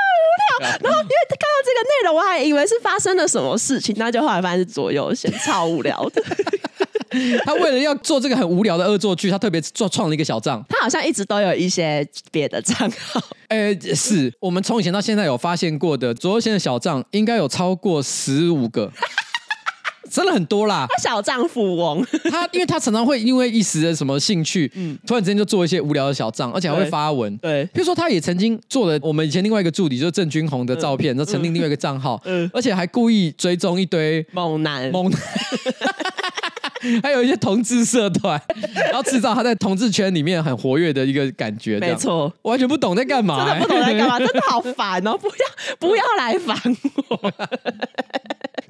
[0.00, 0.68] 很无聊。
[0.82, 6.22] 然后因为看到这个内容，我还以为是发生了什么事情，那就后来发现是左右先，超无聊的。
[7.46, 10.64] 他为了要做这个很无聊的恶作剧，他特别做创了一个小账。
[10.68, 13.20] 他好像一直都有一些别的账号。
[13.46, 18.90] 哎、欸，是我们从以前到现在有发现过的左右先的小账，应该有超过十五个。
[20.10, 35.20] 真的很多啦，他小账富翁， 他因为他常常会因为一时的什么兴趣，嗯，突然之间就做一些无聊的小账，而且还会发文，对，比如说他也曾经做了我们以前另外一个助理，就是郑君宏的照片，然后成立另外一个账号，嗯，而且还故意追踪一堆猛男，猛男，
[37.02, 38.40] 还有一些同志社团，
[38.74, 45.34] 然后制造他在同志圈里面很活跃的一个感觉，没错，完全不懂在干嘛，真的不懂在干嘛，真的好烦哦，不要
[45.78, 46.56] 不要来烦
[47.08, 47.32] 我。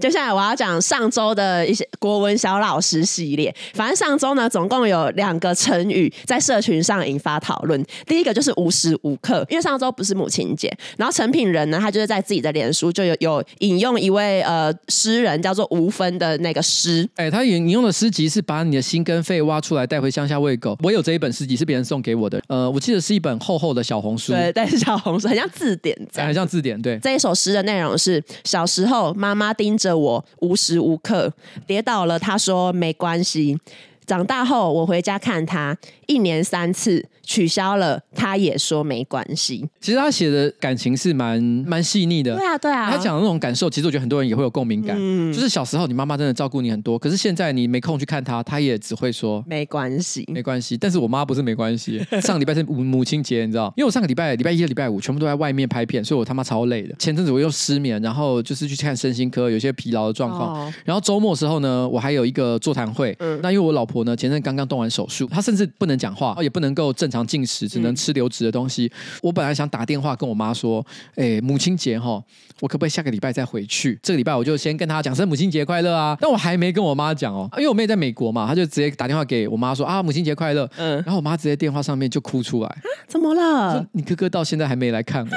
[0.05, 3.55] 接下来我要讲上周的一些国文小老师系列。
[3.73, 7.83] 反正上周呢，总共有两个成语在社群上引发讨论。
[8.07, 17.09] 第一个就是无时无刻，因为上周不是母亲节，然后成品人呢，他就是在自己的脸书就有有引用一位呃诗人叫做吴芬的那个诗。
[17.15, 20.77] 哎，他引引用的诗集是把你的心跟肺挖出来带回乡下喂狗。
[20.83, 26.79] 我有这一本诗集是别人送给我的，呃，我记得是一本厚厚的小红书，对，但是小红书很像字典， 很像字典。
[26.83, 29.94] 对，这一首诗的内容是小时候妈妈盯着。
[29.97, 31.33] 我无时无刻
[31.67, 33.59] 跌倒了，他说没关系。
[34.07, 35.77] 长大后我回家看他，
[36.07, 39.69] 一年三次，取消了，他也说没关系。
[39.81, 42.37] 其实他写的感情是蛮蛮细腻的。
[42.37, 42.91] 对啊，对啊。
[42.91, 44.97] 他讲的那种感受，其实我觉得很多人也会有共鸣感。
[44.99, 50.77] 嗯，就是小时候你妈妈真的照顾你很多，可是现在你没空去看她，她也只会说没关系，没关系。
[50.77, 52.05] 但是我妈不是没关系。
[52.23, 53.73] 上礼拜是母母亲节，你知道？
[53.77, 56.95] 因为我上个礼拜礼拜一、礼拜五全部都在外面拍片，所以我他妈超累的。
[56.99, 60.55] 前阵子我又失眠，然后就是去看身心科，有些疲劳的状况。
[60.55, 63.15] 哦、然后周末的时候呢，我还有一个座谈会。
[63.19, 68.87] 嗯，那因为我老婆呢，前阵刚刚动完手术，她甚至不能讲话，也不能够正常进食，只能吃流质的东西。
[68.87, 72.23] 嗯、我本来想打电话跟我妈说，哎，母亲节哈，
[72.61, 73.99] 我可不可以下个礼拜再回去？
[74.03, 76.17] 这个礼拜我就先跟她讲声母亲节快乐啊。
[76.21, 80.69] 但我还没跟我妈讲哦，因为我妹在美国嘛，她就直接打电话给我妈说啊，母亲节快乐。
[80.77, 83.87] 嗯，然后我妈直接电话上面就哭出来，怎么了？
[83.93, 85.37] 你哥哥到现在还没来看我。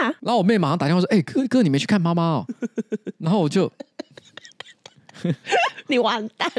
[0.00, 2.46] 啊、然后我妹马上打电话说，哎，哥哥，你没去看妈妈哦？
[3.18, 3.70] 然后我就。
[5.88, 6.50] 你完蛋！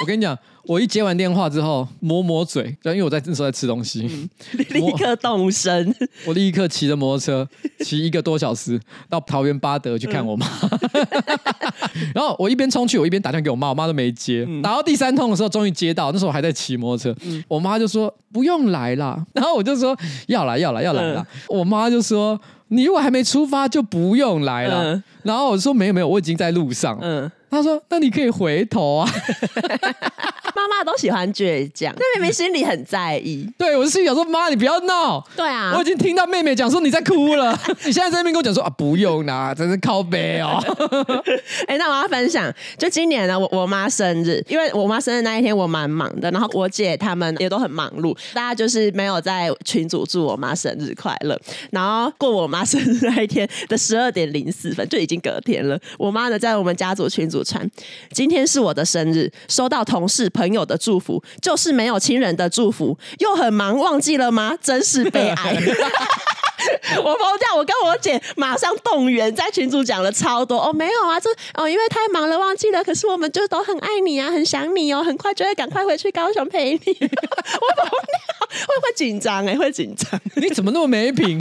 [0.00, 4.28] 我跟你讲，我一接完电话之后，抹抹嘴，因为我在那时候在吃东西，嗯、
[4.70, 5.94] 立刻动身。
[6.26, 7.48] 我立刻骑着摩托车，
[7.84, 10.46] 骑一个多小时到桃园八德去看我妈。
[10.62, 14.44] 嗯、 然后我一边冲去，我一边打电话给我妈，我妈都没接。
[14.48, 17.18] 嗯、打到第三通的时候，终于接到，那时候我还在骑摩托车。
[17.24, 19.96] 嗯、我妈就说不用来啦，然后我就说
[20.26, 21.20] 要来要来要来了。
[21.20, 24.94] 嗯、我妈就说你如果还没出发就不用来了。
[24.94, 26.98] 嗯、然后我说没有没有，我已经在路上。
[27.00, 27.30] 嗯。
[27.56, 29.10] 他说：“那你可以回头啊。
[30.56, 33.46] ”妈妈都喜欢倔强，但妹妹心里很在意。
[33.58, 37.58] 对，我是心里想说：“妈，你不要闹。”对啊，我已经听到妹妹讲说你在哭了。
[37.84, 40.58] 你现在在那边跟我讲说啊，不用啦，真是靠背哦。
[41.66, 51.38] 哎、欸，那我要分享，就今年呢，我我妈生日，因为我妈生日那一天我蛮忙的，然后我姐他们也都很忙碌，大家就是没有在群组祝我妈生日快乐。
[51.70, 55.78] 然后过我妈生日那一天的十二点零四分，就已经隔天了。
[55.98, 57.70] 我妈呢在我们家族群组传，
[58.10, 60.66] 今天是我的生日，收到同事朋友。
[60.66, 64.58] 的祝福就是没有亲人的祝福，又很忙，忘记了吗？
[64.60, 65.54] 真是悲哀！
[66.98, 76.78] 我疯掉，我跟我姐马上动员，在群组讲了超多哦，没有啊，这哦，因为太忙了忘记了，可是我们就都很爱你啊，很想你哦，很快就会赶快回去高雄陪你。
[76.98, 81.40] 我疯掉，会会紧张哎，会紧张，你怎么那么没品？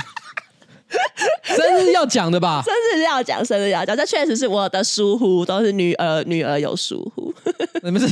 [1.43, 2.61] 生日要讲的吧？
[2.65, 7.33] 生日要讲，生日要讲，这确实是我的疏忽，都是女儿女儿有疏忽。
[7.83, 8.07] 你们是？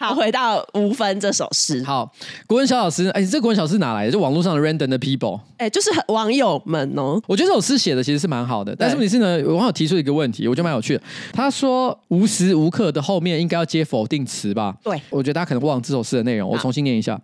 [0.00, 1.80] 好，回到无分这首诗。
[1.84, 2.12] 好，
[2.48, 4.10] 国文小老师，哎，这国文小老师哪来的？
[4.10, 7.22] 就网络上的 random 的 people，哎，就是网友们哦。
[7.28, 11.02] 我觉得这首诗写的其实是蛮好的，但是问题是呢，网友提出一个问题，我觉得蛮有趣的。
[11.32, 14.74] 他说无时无刻的后面应该要接否定词吧？
[14.82, 17.20] 对，我觉得大家可能忘了这首诗的内容，我重新念一下。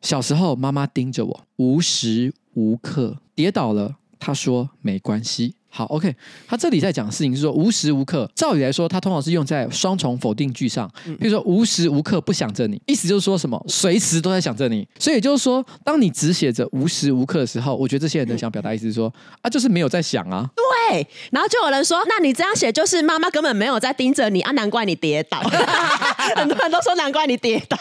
[0.00, 5.54] 小时候妈妈盯着我，无时无刻跌倒了，他说没关系。
[5.76, 6.14] 好，OK，
[6.46, 10.88] 他这里在讲的事情是说无时无刻，照理来说，他通常是用在双重否定句上，
[11.18, 19.12] 比如说无时无刻不想着你，意思就是说什么随时都在想着你，所以也就是说，当你只写着无时无刻的时候，我觉得这些人都想表达意思是说
[19.42, 20.48] 啊，就是没有在想啊。
[20.54, 25.40] 对，然后就有人说，那你这样写就是妈妈根本没有在盯着你啊，难怪你跌倒。
[26.36, 27.76] 很多人都说难怪你跌倒，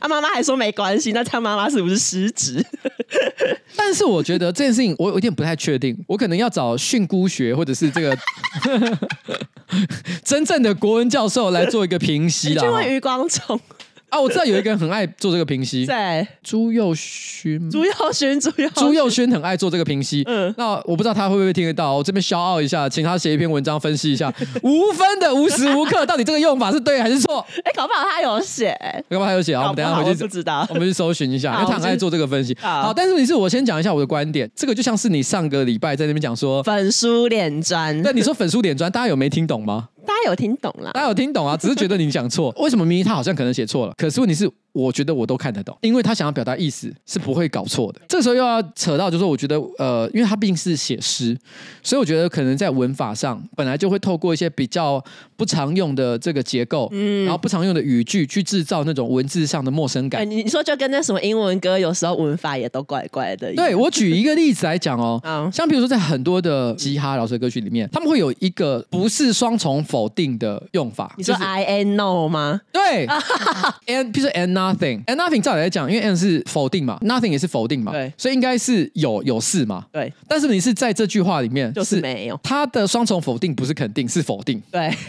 [0.00, 2.62] 啊，妈妈还说没关系，那这样妈妈是不是失职？
[3.76, 7.06] 但是我觉得这件事情我有点不太确定，我可能要找训。
[7.06, 8.18] 诂学或者是这个
[10.24, 12.62] 真正的国文教授来做一个评析啦。
[12.62, 13.60] 就问余光中。
[14.08, 20.22] 啊，我知道有一个人很爱做这个评析， 在，朱佑勋，朱佑勋，朱宥朱佑勋很爱做这个评析。
[20.26, 24.32] 嗯，那我不知道他会不会听得到，我这边消傲一下，请他写一篇文章分析一下。
[24.62, 27.44] 无分的无时无刻到底这个用法是对还是错？
[27.64, 28.76] 哎，搞不好他有写，
[29.10, 32.56] 搞不好他有写，啊，我们等下回去不知道，我们去搜寻一下，因为他很爱做这个分析。
[32.60, 39.88] 好，但是问题是我先讲一下我的观点，这个就像是你上个礼拜在那边讲说粉书脸砖，那你说粉书脸砖，大家有没听懂吗？
[40.06, 42.54] 大家有听懂了，大家有听懂啊，只是觉得你讲错。
[42.62, 43.92] 为什么明明他好像可能写错了？
[43.98, 44.50] 可是问题是。
[44.76, 48.00] 我觉得我都看得懂，因为他想要表达意思是不会搞错的。
[48.06, 51.34] 这个时候又要扯到，就是，我觉得，呃，因为他毕竟是写诗，
[51.82, 55.02] 所以我觉得可能在文法上本来就会透过一些比较
[55.34, 60.28] 不常用的这个结构，嗯，然后不常用的语句去制造那种文字上的陌生感。
[60.30, 63.54] 你说就跟那什么英文歌，有时候文法也都怪怪的。
[63.54, 71.14] 对，我举一个例子来讲哦， 嗯，像比如说在很多的嘻哈饶舌歌曲里面，他们会有一个不是双重否定的用法。
[71.16, 72.60] 你说 I and no 吗？
[72.72, 73.06] 对，
[73.86, 80.12] and 比如说 and Nothing，and nothing 照理来讲，因为 and 是否定嘛，nothing 也是否定嘛，对，所以应该是有有事嘛，对。
[80.28, 84.92] 但是你是在这句话里面就是没有，它的双重否定不是肯定，是否定，对。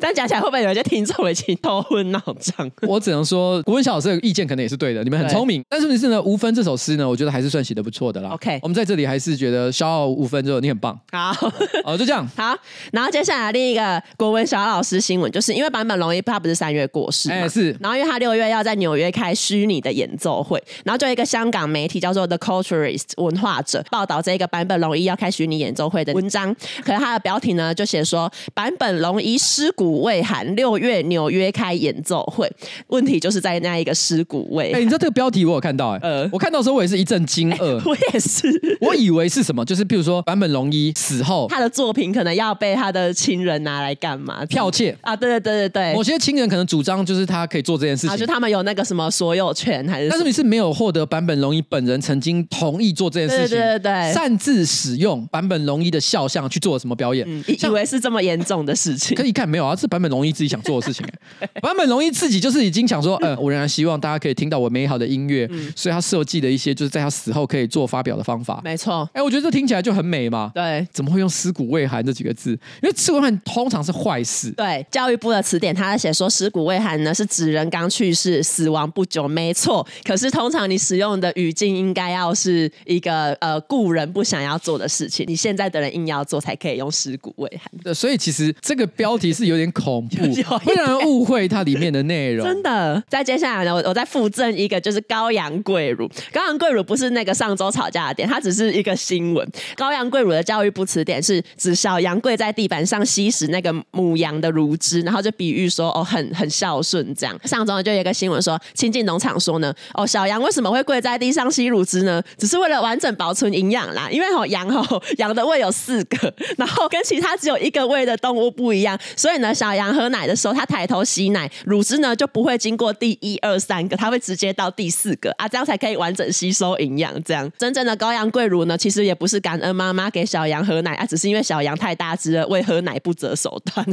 [0.00, 2.70] 但讲起来会不会有一些听众已经头昏脑胀？
[2.86, 5.64] 我只能说，国文小老师的意见可能也是对的，你们很聪明。
[5.68, 8.30] 但是问题是呢，无分这首诗呢，我觉得还是算写的不错的啦。
[8.30, 10.98] OK，我们在这里还是觉得消耗五分之后，你很棒。
[11.10, 11.32] 好，
[11.84, 12.28] 哦，就这样。
[12.36, 12.54] 好，
[12.92, 17.74] 然后接下来另一个国文小老师新闻，就是因为版本龙一他不是三月过世，哎，是。
[17.80, 32.50] 然后因为他六六月要在纽约开虚拟的演奏会，然后就一个香港媒体叫做 The Culturist 文化者报道这个版本龙一要开虚拟演奏会的文章，可是他的标题呢就写说版本龙一尸骨未寒，六月纽约开演奏会。
[32.88, 34.80] 问题就是在那一个尸骨未寒。
[34.80, 44.42] 哎，你知道这个标题我有看到哎、欸，呃，我看到的时候我也是一阵惊愕， 我也是，我以为是什么，就是比如说版本龙一死后，他的作品可能要被他的亲人拿来干嘛？
[44.46, 45.14] 剽窃啊？
[45.14, 50.08] 对对对对对，某些亲人可能主张就是他可以做这件事情，啊、就他们有那个什么所有权还是？
[50.08, 57.26] 但是你是没有获得坂本龙一本人曾经同意做这件事情，对对对对，擅自使用坂本龙一的肖像去做什么表演？
[57.28, 59.74] 嗯、以为是这么严重的事情，可一看没有啊？
[59.74, 61.04] 是坂本龙一自己想做的事情
[61.40, 69.08] 哎， 坂本龙一自己就是已经想说，呃，我仍然希望大家可以听到我美好的音乐，嗯、所以他设计的一些就是在他死后可以做发表的方法，没错。
[69.12, 70.50] 哎，我觉得这听起来就很美嘛。
[70.54, 72.50] 对，怎么会用“尸骨未寒”这几个字？
[72.82, 74.50] 因为“尸骨未寒”通常是坏事。
[74.52, 79.86] 对，教育部的词典他在写说“尸骨未寒”呢是指人刚去世、死亡不久，没错。
[80.04, 87.70] 可是通常你使用的语境应该要是一个呃故人不想要做的事情，你现在的人硬要做才可以用“尸骨未寒”。
[87.82, 90.16] 对，所以其实这个标题是有点恐怖，
[90.58, 92.46] 会让人误会它里面的内容。
[92.46, 96.10] 真的，在接下来呢，我我再附赠一个，就是高阳贵乳。
[96.32, 99.48] 高阳贵乳不是那个上周吵架的点，它只是一个新闻。
[99.76, 107.38] 高阳贵乳的教育部词典是指小羊跪在地板上吸食那个母羊的乳汁，然后就比喻说哦，很很孝顺这样。
[107.44, 112.22] 上周就有一个新闻说，亲近农场说呢，哦，小羊为什么会跪在地上吸乳汁呢？
[112.36, 114.08] 只是为了完整保存营养啦。
[114.10, 127.12] 因为哦，羊哦， 羊的胃有四个，然后跟其他只有一个胃的动物不一样，所以呢，小羊喝奶的时候，它抬头吸奶，乳汁呢就不会经过第一二三个，它会直接到第四个啊，这样才可以完整吸收营养。
[127.24, 133.86] 这样真正的高阳贵乳呢，其实也不是感恩妈妈给小羊喝奶啊，只是因为小羊太大只了，为喝奶不择手段。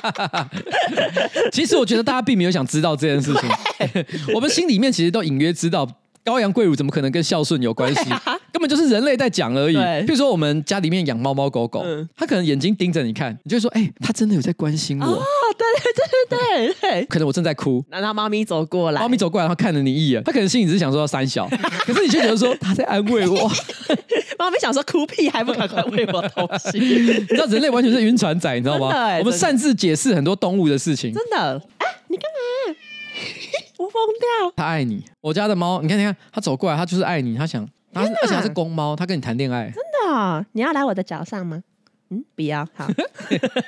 [1.52, 5.88] 其实我觉得大家并没有想知道这件事情，我们心里面其实都隐约知道。
[6.22, 8.10] 高阳贵乳怎么可能跟孝顺有关系？
[8.12, 9.74] 啊、 根本就是人类在讲而已。
[10.04, 15.22] 比如说我们家里面养猫猫狗狗，嗯、他可能眼睛盯着你看，你就说：“哎、欸，他真的有在关心我。”哦，
[15.56, 15.92] 对对
[16.28, 17.06] 对对对。
[17.06, 21.48] 可能我正在哭，然后猫咪走过来，猫咪走过来，然后看了你一眼，他可能心里只是想说要三小，
[21.86, 23.50] 可是你却觉得说他在安慰我。
[24.38, 26.78] 猫咪想说哭屁，还不赶快喂我东西？
[26.78, 29.16] 你知道人类完全是晕船仔，你知道吗？
[29.20, 31.14] 我们擅自解释很多动物的事情。
[31.14, 31.62] 真的？
[31.78, 32.24] 哎、啊，你干
[32.68, 32.76] 嘛？
[33.78, 34.52] 我疯掉！
[34.56, 40.44] 他爱你，我家的猫，你看，你看，它走过来，它就是爱你，它想，它而且他是公猫，它跟你谈恋爱，真的、哦？
[40.52, 41.62] 你要来我的脚上吗？
[42.10, 42.86] 嗯，不要好。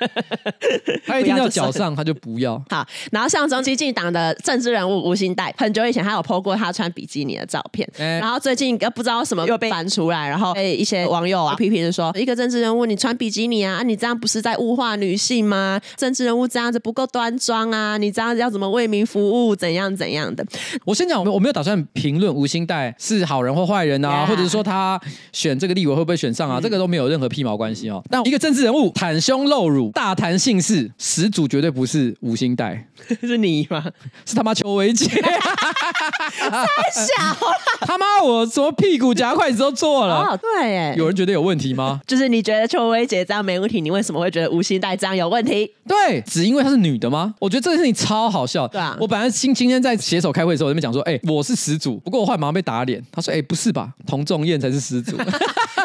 [1.07, 2.61] 他一听到脚上，他就不要。
[2.68, 15.81] 好，然后像中基进党的政治人物吴兴代，很久以前他有 po 过他穿比基尼的照片，欸、然后最近不知道什么又被翻出来，然后被一些网友啊批评说，一个政治人物你穿比基尼啊，啊你这样不是在物化女性吗？
[15.96, 19.55] 政治人物这样子不够端庄啊，你这样子要怎么为民服务？
[19.55, 20.44] 怎样怎样的？
[20.85, 25.00] 我先讲，我没有打算评论吴兴代是好人或坏人啊.或者是说他
[25.33, 28.02] 选这个立委会不会选上啊，嗯、这个都没有任何屁毛关系哦。
[28.11, 32.76] 但一个政治人物袒胸露乳，大谈姓氏，始祖绝对不是吴欣岱，
[33.20, 33.84] 是你吗？
[34.24, 42.00] 是他妈邱维杰，太小了，他妈我什么屁股夹筷子都做了，哦，对，哎，有人觉得有问题吗？
[42.06, 45.70] 就是你觉得邱维杰这样没问题，你为什么会觉得吴欣岱这样有问题？
[45.86, 47.34] 对，只因为她是女的吗？
[47.38, 48.66] 我觉得这件事情超好笑。
[48.66, 53.02] 对啊，我本来今今天在携手开会的时候，我在那边讲说，哎、欸，我是始祖，不过我后来马上被打脸。
[53.12, 53.92] 他说，哎、欸，不是吧？
[54.06, 55.16] 童仲彦才是始祖。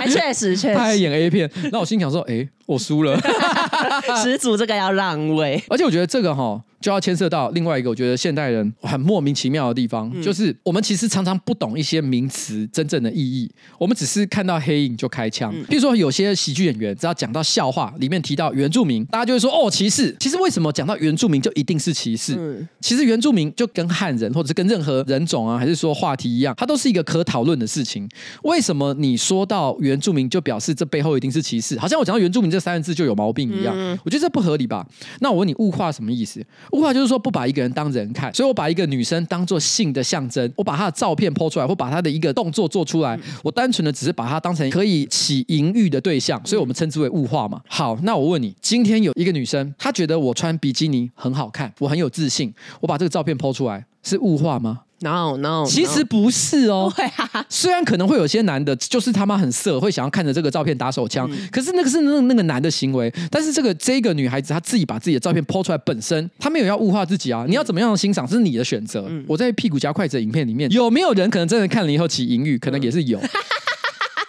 [0.09, 1.49] 确实，确实，他还演 A 片。
[1.71, 3.17] 那我心想说，哎、欸，我输了。
[4.23, 6.61] 始祖这个要让位，而且我觉得这个哈。
[6.87, 15.53] 就要牵涉到另外一个，我觉得现代人很莫名其妙的地方，嗯、就是我们其实常常不懂一些名词真正的意义，我们只是看到黑影就开枪。
[15.67, 20.15] 比如说有些喜剧演员，只要讲到笑话里面提到原住民，大家就会说哦歧视。
[20.17, 22.35] 其实为什么讲到原住民就一定是歧视？
[22.37, 28.07] 嗯、其实原住民就跟汉人或者是跟任何人种啊，还是说话题一样，它都是一个可讨论的事情。
[28.43, 31.77] 为什么你说到原住民就表示这背后一定是歧视？
[31.77, 33.75] 好像我讲到原住民这三个字就有毛病一样。
[33.77, 34.87] 嗯、我觉得这不合理吧？
[35.19, 36.41] 那我问你，物化什么意思？
[36.77, 47.59] 物化就是说不把一个人当人看，所以我把一个女生当做性的象征，我把她的照片 po 出来，或把她的一个动作做出来，我单纯的只是把她当成可以起淫欲的对象，所以我们称之为物化嘛。
[47.67, 56.91] 好，那我问你，今天有一个女生，她觉得我穿比基尼很好看，我很有自信，我把这个照片 po 出来，是物化吗？No no，其实不是哦。
[56.95, 61.29] 对啊，虽然可能会有些男的，就是他妈很色，会想要看着这个照片打手枪。
[61.31, 63.13] 嗯、可是那个是那个那个男的行为。
[63.29, 67.45] 但是这个这个女孩子，她自己把自己的照片 po 出来，本身她没有要物化自己啊。
[67.47, 69.05] 你要怎么样的欣赏，是你的选择。
[69.07, 72.57] 嗯、我在屁股夹筷子的影片里面，有没有人可能真的看了以后起淫欲？
[72.57, 73.19] 可能也是有。
[73.19, 73.29] 嗯、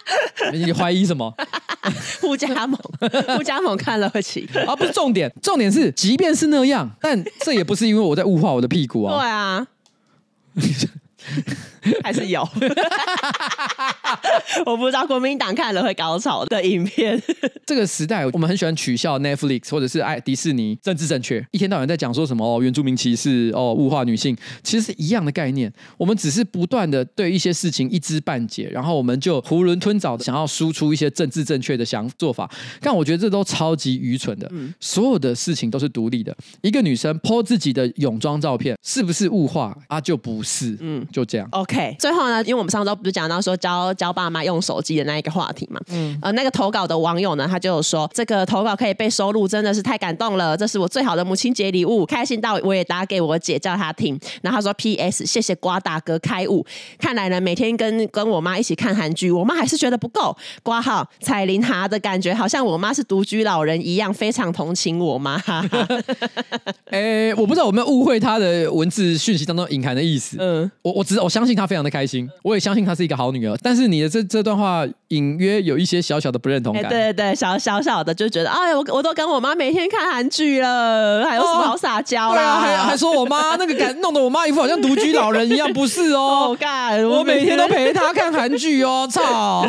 [0.53, 1.35] 你怀疑什么？
[2.21, 2.79] 互加盟，
[3.37, 4.49] 互加盟看了不起。
[4.67, 9.19] 啊，不是重点，重点是，即便是那样，但这也不是因为我在物化我的屁股啊。
[9.19, 9.67] 对啊。
[12.03, 12.41] 还是有，
[14.67, 17.21] 我不知道国民党看了会高潮的影片。
[17.67, 25.73] 这个时代，我们很喜欢取笑 Netflix 或者是爱迪士尼政治正确，一天到晚在讲说什么哦，原住民歧视哦，物化女性，其实是一样的概念。
[25.97, 32.51] 我们只是不断的对一些事情一知半解，然后我们就囫囵吞枣的想要输出一些政治正确的想做法。
[32.81, 34.51] 但我觉得这都超级愚蠢的。
[34.81, 36.37] 所有的事情都是独立的。
[36.63, 40.01] 一个女生 po 自己的泳装照片，是不是物化啊？
[40.01, 40.77] 就不是。
[40.81, 41.49] 嗯，就这样。
[41.69, 41.95] OK。
[41.99, 55.27] 最后呢，因为我们上周不是讲到说教教爸妈用手机的那一个话题嘛，嗯，呃，那个投稿的网友呢，他就有说这个投稿可以被收录，真的是太感动了，这是我最好的母亲节礼物，开心到我也打给我姐叫她听，然后他说 P.S.
[55.27, 56.65] 谢谢瓜大哥开悟，
[56.99, 65.43] 看来呢每天跟跟我妈一起看韩剧，我妈还是觉得不够，挂号彩铃哈的感觉好像我妈是独居老人一样，非常同情我妈。
[66.87, 66.99] 哎、
[67.29, 73.57] 欸，我不知道有没有误会他的文字讯息当中隐含的意思，嗯，我我只我相信他非常的开心，我也相信她是一个好女儿。
[73.63, 76.85] 但是你的这这段话隐约有一些小小的不认同感。
[76.85, 82.59] 欸、对对对，小小小的就觉得，哎，我我都跟我妈每天看韩剧了，还有什么好撒娇啦？
[82.59, 86.49] 哦、对啊，还还说我妈那个感，弄得我妈一副好像独居老人一样，不是哦？
[86.51, 89.67] 我干，我每天都陪她 看韩剧哦，操！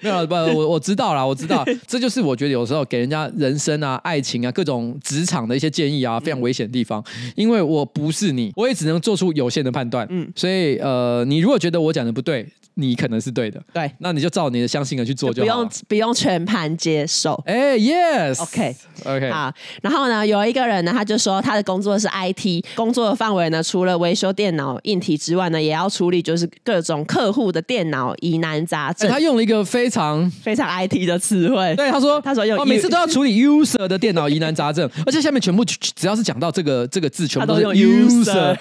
[0.00, 7.02] 没有不，我我知道啦，我知道， 这就是我觉得有时候给人家人生啊、爱情啊、各种职场的一些建议啊，非常危险的地方。
[7.34, 10.06] 因为我不是你，我也只能做出有限的判断。
[10.10, 17.34] 嗯，所以呃，你如果觉得我讲的不对，你可能是对的，对，那你就照你的相信的去做就好，就不用不用全盘接受。
[17.46, 19.30] 哎，yes，OK，OK.
[19.30, 19.52] 好。
[19.82, 29.10] 然后呢，有一个人呢，他就说他的工作是 IT，工作的范围呢，除了维修电脑硬体之外呢，也要处理就是各种客户的电脑疑难杂症。
[29.10, 38.56] 他用了一个非常非常 IT 的词汇， 对，他说他说有每次都要处理 user 的电脑疑难杂症， 而且下面全部只要是讲到这个这个字，全部都是 user。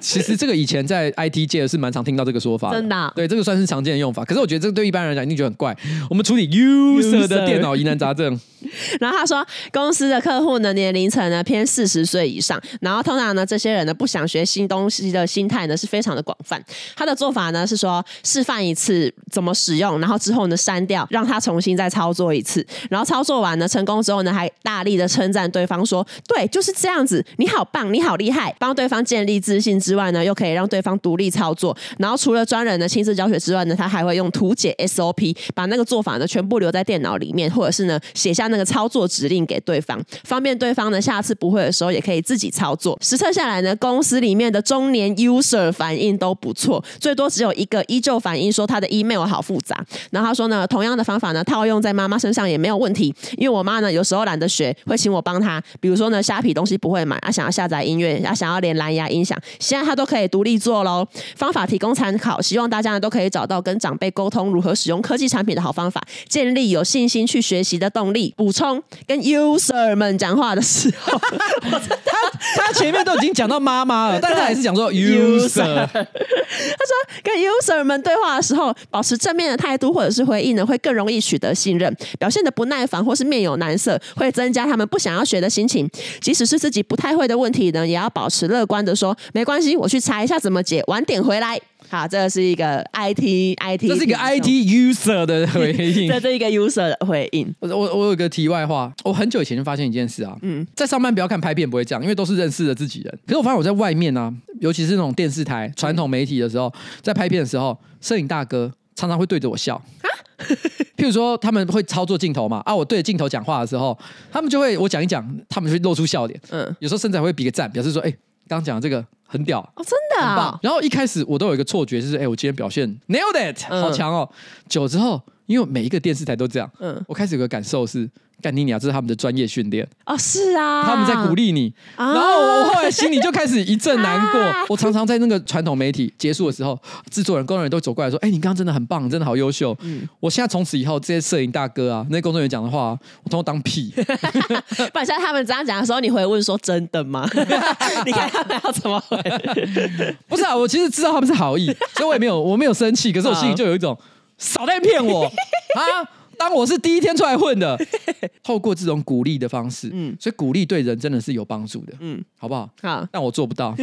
[0.00, 3.12] 其实这个以前在 IT 界是蛮常听到这个说法，真的、啊。
[3.14, 4.24] 对，这个算是常见的用法。
[4.24, 5.76] 可是我觉得这个对一般人来讲一定觉得很怪。
[6.10, 8.38] 我们处理 user 的电脑疑难杂症。
[9.00, 16.62] 然后他说，公司的客户呢，年龄层呢偏四十岁以上，然后通常呢，这些人呢不想学新东西的心态呢是非常的广泛。
[16.94, 31.76] 他的做法呢是说，示范一次怎么使用，然后之后呢删掉，让他重新再操作一次，然后操作完呢成功之后呢，还大力的称赞对方说，对，就是这样子，你好棒，你好厉害，帮对方建立自信之外呢，又可以让对方独立操作。
[31.98, 42.98] 然后除了专人的亲自教学之外呢，他还会用图解 SOP，把那个做法呢全部留在电脑里面，或者是呢写下那个操作指令给对方，方便对方呢下次不会的时候也可以自己操作。
[43.02, 49.84] 实测下来呢，公司里面的中年 user 反应都不错，最多只有一个依旧反应说他的 email 好复杂。
[50.10, 55.62] 然后他说呢，同样的方法呢套用在妈妈身上也没有问题，因为我妈呢有时候懒得学，会请我帮她。
[55.80, 61.06] 比如说呢，虾皮东西不会买，她想要下载音乐，她想要连蓝牙音响，现在他都可以独立做喽。
[61.36, 68.34] 方法提供参考，希望大家呢都可以找到跟长辈沟通如何使用科技产品的好方法，建立有信心去学习的动力。
[68.36, 68.82] 补充。
[69.06, 75.86] 跟 user 们讲话的时候，他他前面都已经讲到妈妈了，但他还是讲说 user。
[75.86, 76.92] 他说
[77.22, 81.94] 跟 user 们对话的时候，保持正面的态度或者是回应呢，会更容易取得信任。
[82.18, 85.88] 表现的不耐烦或是面有难色，会增加他们不想要学的心情。
[86.20, 91.60] 即使是自己不太会的问题呢，也要保持乐观的说，没关系，我去查一下怎么解，晚点回来。
[91.88, 96.08] 好，这是一个 IT IT，这是一个 IT user 的回应。
[96.08, 97.54] 这是一个 user 的回应。
[97.60, 103.18] 我我我有个题外话，我很久以前就发现一件事啊，嗯，在上班不要看拍片，不会这样，因为都是认识的自己人。
[103.26, 106.72] 可是我发现我在外面啊，尤其是那种电视台、传统媒体的时候，
[107.02, 109.74] 在拍片的时候，摄影大哥常常会对着我笑。
[109.74, 110.08] 啊，
[110.96, 113.98] 譬如说他们会操作镜头嘛，啊，我对着镜头讲话的时候，
[114.30, 116.40] 他们就会我讲一讲，他们就会露出笑脸。
[116.48, 118.16] 嗯，有时候甚至还会比个赞，表示说，哎、欸。
[118.48, 120.58] 刚讲的这个很屌哦，真的啊！
[120.62, 124.28] 然后一开始我都有一个错觉，就是哎，我今天表现 nailed it，好强哦。
[124.68, 128.10] 久之后，因为每一个电视台都这样，嗯，我开始有个感受是。
[128.42, 134.40] 干你娘，这是他们的专业训练哦，是啊，他们在鼓励你，啊、然后我后来心里就开始一阵难过。
[134.40, 136.76] 啊、我常常在那个传统媒体结束的时候，
[137.08, 139.76] 制作人、工作人员都走过来说：“哎、欸，你刚刚真的很棒，真的好优秀。
[139.82, 143.94] 嗯”我现在从此以后，这些摄影大哥啊，那些工作人员讲的话，我通通当屁。
[143.94, 147.24] 不然，像他们这样讲的时候，你会问说：“真的吗？”
[148.04, 149.21] 你看他们要怎么回？
[150.28, 153.96] 不是啊，我其实知道他们是好意，所以我也没有，我没有生气，可是我心里就有一种
[154.38, 155.24] 少在骗我
[155.74, 156.08] 啊。
[156.36, 157.78] 当我是第一天出来混的，
[158.42, 162.68] 透过这种鼓励的方式，嗯，所以鼓励对人真的是有帮助的，嗯，好不好？
[162.82, 163.74] 好，但我做不到。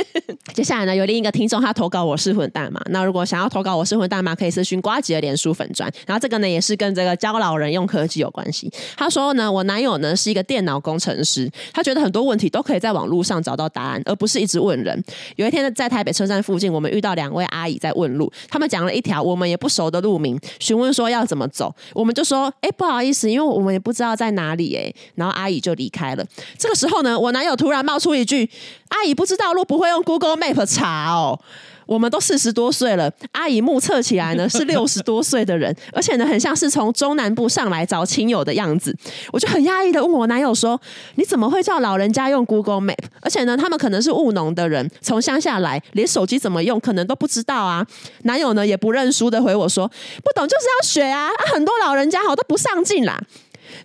[0.54, 5.92] 接下来呢，有另一个听众他投稿我是混蛋嘛，那如果想要投稿我是混蛋嘛，可以私讯瓜吉的脸书粉专。
[6.06, 8.70] 然后这个呢，也是跟这个教老人用科技有关系。
[8.96, 15.02] 他说呢，我男友呢是一个电脑工程师，他觉得很多问题都可以在网络上找到答案，而不是一直问人。
[15.36, 26.24] 有一天呢，在台北车站附近，我们遇到两位阿姨在问路，他们讲了一条我们也不熟的路名，询问说要怎么走，我们就说，哎，不好意思，因为我们也不知道在哪里，哎，然后阿姨就离开了。
[26.58, 28.48] 这个时候呢，我男友突然冒出一句
[28.88, 31.40] ：“阿姨不知道路，不会用 Google Map 查哦。”
[31.86, 38.94] 我们都四十多岁了，阿姨目测起来呢 是六十多岁的人，而且呢很像是从中南部上来找亲友的样子。
[39.32, 40.80] 我就很讶异的问我男友说
[41.14, 42.98] ：“你怎么会叫老人家用 Google Map？
[43.20, 47.86] 而且呢，他们可能是务农的人，从乡下来，连手机怎么用可能都不知道啊。”
[48.24, 49.88] 男友呢也不认输的回我说
[50.24, 53.20] ：“不懂就是要学啊，啊很多老人家好都不上进啦。”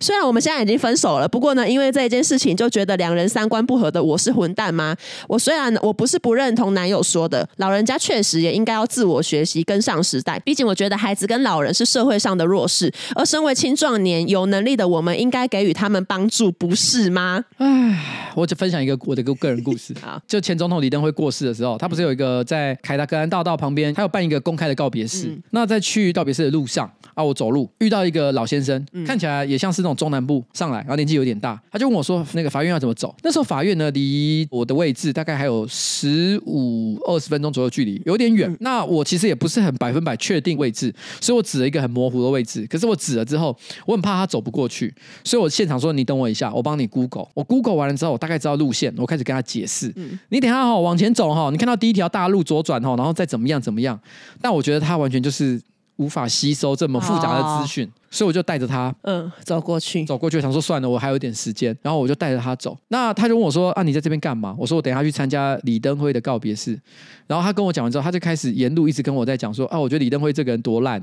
[0.00, 4.96] 虽然我们现在已经分手了，不过呢，因为这一件事情就觉得两人三观不合的，我是混蛋吗？
[5.28, 10.38] 我虽然我不是不认同男友说的，老人家确实也应该要自我学习，跟上时代。
[10.40, 17.44] 毕竟我觉得孩子跟老人是社会上的弱势，而身为青壮年有能力的我们，应该给予他们帮助，不是吗？
[17.58, 19.92] 唉，我就分享一个我的个个人故事。
[20.02, 25.26] 啊，就前总统李登辉过世的时候，他不是有一个在凯达格兰大道旁边，他有办一个公开的告别式。
[25.26, 29.81] 嗯、那在去告别式的路上啊，我走路遇到一个老先生，嗯、看起来也像是。
[29.82, 38.50] 那种中南部上来，然后年纪有点大，他就问我说：“那个法院要怎么走？”那时候法院呢，离我的位置大概还有十五二十分钟左右距离，有点远。
[38.50, 42.66] 嗯、那我其实也不是很百分百确定位置，所以我指了一个很模糊的位置。
[42.68, 43.56] 可是我指了之后，
[43.86, 53.98] 我很怕他走不过去，所以我现场说：“你等我一下，我帮你 Google。”我 Google 完了之后，我大概知道路线，我开始跟他解释：“嗯、你等一下哈，往前走哈，你看到第一条大路左转哈，然后再怎么样怎么样。”
[54.40, 55.60] 但我觉得他完全就是
[55.96, 57.88] 无法吸收这么复杂的资讯。
[58.12, 62.76] 哦所以我就带着他，嗯，走过去，走过去，想说算了，我还有点时间，然后我就带着他走。
[62.88, 66.78] 那他就问我说：“啊，你在这边干嘛？”我说：“我等一下去参加李登辉的告别式。”
[67.26, 71.00] 然后他跟我讲完之后，他就开始沿路一直跟我在讲说：“啊，我觉得李登辉这个人多烂。”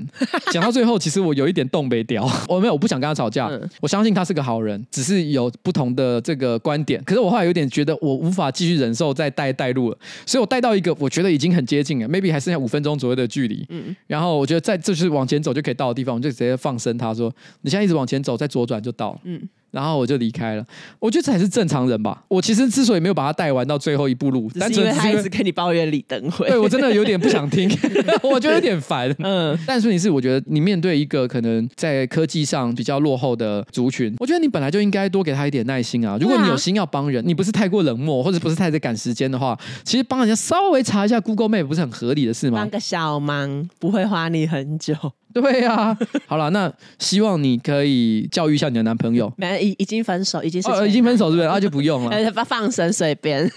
[0.52, 3.48] 讲到最后，其实我有一点动北调， 我没有，我不想跟他吵架。
[3.48, 7.02] 嗯、我相信他是个好人，只是有不同的这个观点。
[7.04, 13.66] 可是我后来有点觉得我无法继续忍受再带带路了，所以我带到一个我觉得已经很接近了，maybe 还剩下五分钟左右的距离。
[13.70, 19.20] 嗯，然后我觉得在这就是往前走就可以到的地方，我就直接放生他说：“你现在。”一直往前走，再左转就到了。
[19.24, 19.48] 嗯。
[19.70, 20.64] 然后我就离开了。
[20.98, 22.22] 我觉得这才是正常人吧。
[22.28, 26.48] 我其实之所以没有把他带完到最后一步路，单纯是因为他一直跟你抱怨李登辉。
[26.48, 27.70] 对，我真的有点不想听，
[28.22, 29.14] 我觉得有点烦。
[29.18, 36.16] 嗯，但是你是，我觉得你面对一个可能在科技上比较落后的族群，我觉得你本来就应该多给他一点耐心啊。
[36.20, 42.58] 如果你有心要帮人，你不是太过冷漠，或者不是太在赶时间的话，其实帮人家稍微查一下 Google Map 不是很合理的事吗？
[42.58, 44.94] 帮个小忙不会花你很久。
[45.32, 49.32] 对呀、啊，好了，那希望你可以教育一下你的男朋友。
[49.36, 51.48] 没，已已经分手，已经是、哦、已经分手是不是？
[51.48, 53.50] 那、啊、就不用了， 放放生随便。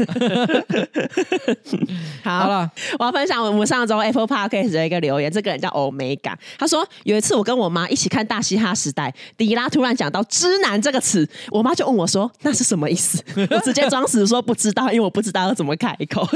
[2.24, 16.28] 好，好了，我要分享我们上周 Apple Podcast 的一个留言，这个人叫欧美感他说有一次我跟我妈一起看《大嘻哈时代》，迪拉突然讲到“知男”这个词，我妈就问我说：“那是什么意思？” 我直接装死说不知道，因为我不知道要怎么开口。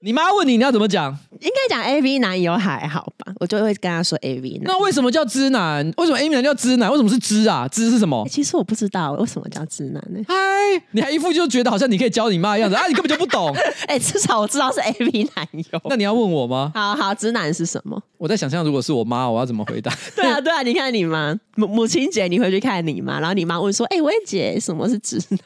[0.00, 1.16] 你妈问你，你要怎么讲？
[1.40, 3.32] 应该讲 AV 男友还好吧？
[3.40, 4.64] 我就会跟他说 AV 男。
[4.64, 5.84] 那为什么叫知男？
[5.96, 6.90] 为什么 AV 男叫知男？
[6.90, 7.66] 为什么是知啊？
[7.82, 8.24] 汁是什么？
[8.30, 10.20] 其实我不知道为什么叫直男呢？
[10.28, 10.34] 嗨，
[10.92, 12.86] 你还一副就觉得好像你可以教你妈的样子啊？
[12.86, 13.54] 你根本就不懂。
[13.86, 15.80] 哎， 至少我知道是 AV 男友。
[15.88, 16.70] 那你要问我吗？
[16.74, 18.00] 好好，直男是什么？
[18.18, 19.92] 我在想象，如果是我妈，我要怎么回答？
[20.14, 25.38] 对啊，对啊，你看你妈母母亲节，你回去看你妈，然后你妈问说：“哎，薇姐，什么是直男？”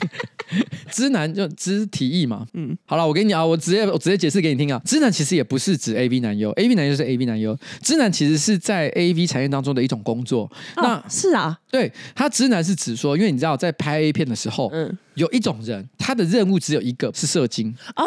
[0.90, 10.44] 汁男就直体液嘛，嗯，好了，我给你啊，我直接我直接解释给你听啊，直男其实也不是指 AV 男优，AV 男优是 AV 男优，直男其实是在 AV 产业当中的一种工作。
[10.76, 14.96] 哦、那是啊，对，他直男是指说，因为你知道在拍 A 片的时候，嗯。
[15.20, 18.04] 有一种人，他的任务只有一个，是射精哦。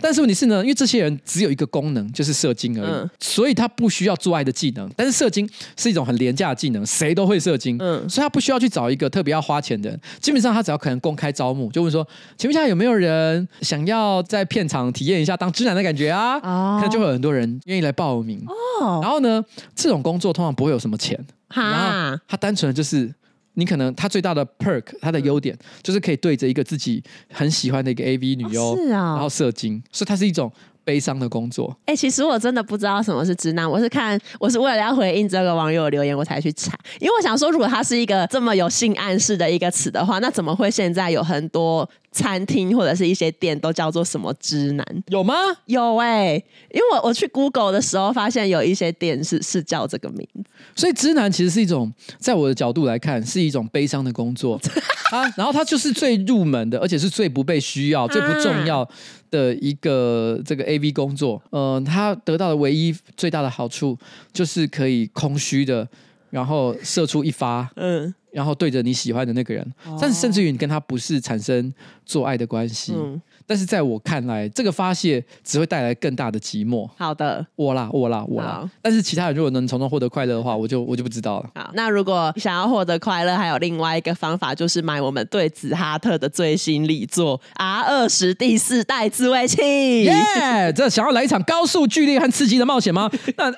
[0.00, 4.88] 但是问题是呢，因为这些人只有一个功能，就是射精而已，嗯、所以他不需要做爱的技能。
[4.96, 10.00] 但是射精是一种很廉价的技能，谁都会射精，嗯，所以他不需要去找一个特别要花钱的人。
[10.20, 12.06] 基本上他只要可能公开招募，就问说，
[12.38, 16.38] 请问一下有没有人想要在片场体验一下当直男的感觉啊？
[16.38, 19.00] 哦，可能就会有很多人愿意来报名哦。
[19.02, 19.44] 然后呢，
[19.74, 23.12] 这种工作通常不会有什么钱，哈然后他单纯的就是。
[23.54, 30.50] 你可能他最大的 perk，他的优点就是可以对着一个自己很喜欢的一个 AV 女优，哦是啊、然后射精，所以它是一种
[30.84, 31.76] 悲伤的工作。
[31.86, 44.86] 哎、欸，其实我真的不知道什么是直男，我是看我是为了要回应这个网友留言，我才去查，因为我想说，如果它是一个这么有性暗示的一个词的话，那怎么会现在有很多餐厅或者是一些店都叫做什么汁男？
[45.08, 45.34] 有吗？
[45.64, 50.44] 有哎、欸，因为我我去 Google 的时候发现有一些店是是叫这个名字，
[50.76, 54.60] 所以汁男其实是一种，在我的角度来看，是一种悲伤的工作
[55.10, 55.26] 啊。
[55.36, 58.86] 然后它就是最入门的，而且是最不被需要、 最不重要
[59.30, 61.42] 的一个这个 AV 工作。
[61.50, 63.98] 嗯、呃，它得到的唯一最大的好处
[64.32, 65.88] 就是可以空虚的，
[66.28, 68.14] 然后射出一发，嗯。
[68.32, 71.72] 然后对着你喜欢的那个人，但是甚至于你跟他不是产生
[72.04, 72.92] 做爱的关系。
[72.96, 76.88] 嗯但是在我看来，这个发泄只会带来更大的寂寞。
[76.96, 78.68] 好的，我啦，我啦，我啦。
[78.80, 81.50] 但是其他人如果能从中获得快乐的话，我就我就不知道了。
[81.54, 90.04] 好，那如果想要获得快乐，还有另外一个方法，就是买我们对子哈特的最新力作 R 二十第四代自慰器。
[90.04, 90.72] 耶、yeah！
[90.72, 93.10] 这想要来一场高速、剧烈和刺激的冒险吗？
[93.36, 93.52] 那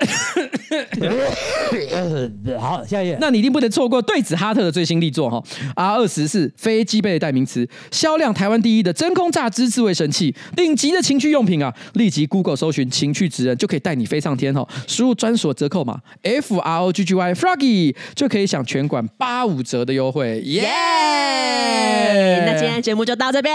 [2.59, 3.19] 好，下一页。
[3.21, 5.43] 那你一定不能错过对子哈特的最新力作哈。
[5.75, 9.74] R 二十是非机背的代名词，销量台湾第一的真空榨汁。
[9.75, 11.75] 自慰神器，顶级的情趣用品啊！
[11.95, 14.65] 立即 Google 搜寻“情趣职人”，就可以带你飞上天哦！
[14.87, 20.41] 输入专属折扣码 F R O G G Y Froggy，就可以享全馆八五折的优惠！
[20.43, 22.47] 耶、yeah!
[22.47, 23.53] 那今天节目就到这边，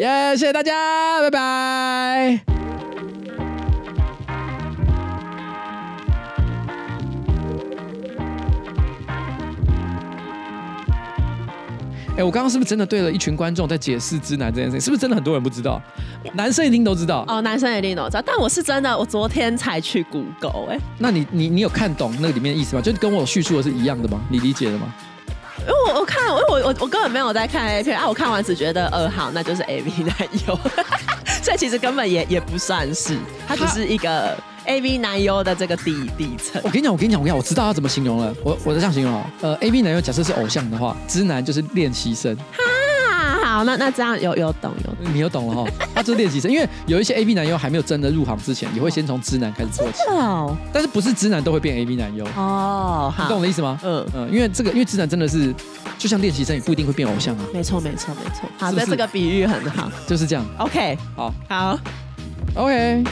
[0.00, 0.36] 耶、yeah!！
[0.36, 2.65] 谢谢大家，拜拜。
[12.16, 14.80] 哎，我刚刚是不是真的对了一群观众在解释直男这件事情？
[14.80, 15.80] 是不是真的很多人不知道？
[16.32, 18.22] 男生一定都知道哦，男生一定都知道。
[18.24, 20.80] 但我是真的，我昨天才去 Google 哎。
[20.98, 22.80] 那你你你有看懂那个里面的意思吗？
[22.80, 24.18] 就跟我叙述的是一样的吗？
[24.30, 24.86] 你理解了吗？
[25.58, 30.58] 因为我我看，因为我我我根本没有在看 A 片啊，我看完只觉得，呃，好，那就是 AV 男友，
[31.42, 34.34] 所以其实根本也也不算是，它只是一个。
[34.66, 38.34] A V 男优的这个底底层，我跟你讲，我跟你讲，我跟你讲，我知道要怎么形容了。
[38.44, 42.36] 我我这样形容啊，呃，A V 男优假设是偶像的话，直男就是练习生。
[42.36, 45.70] 哈，好，那那这样有有懂有懂，你有懂了哈？
[45.94, 50.02] 他就是练习生，因为有一些 A B 男优还没有真的入行之前，也会先从直男开始做起。
[50.10, 53.14] 哦，但是不是直男都会变 A B 男优哦？
[53.18, 53.78] 你懂我的意思吗？
[53.84, 55.54] 嗯嗯，因为这个，因为直男真的是
[55.96, 57.44] 就像练习生，也不一定会变偶像啊。
[57.54, 60.44] 没错没错没错，好的，这个比喻很好，就是这样。
[60.58, 61.78] OK，好，好
[62.54, 63.04] ，OK。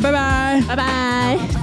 [0.00, 1.57] 拜拜，拜拜。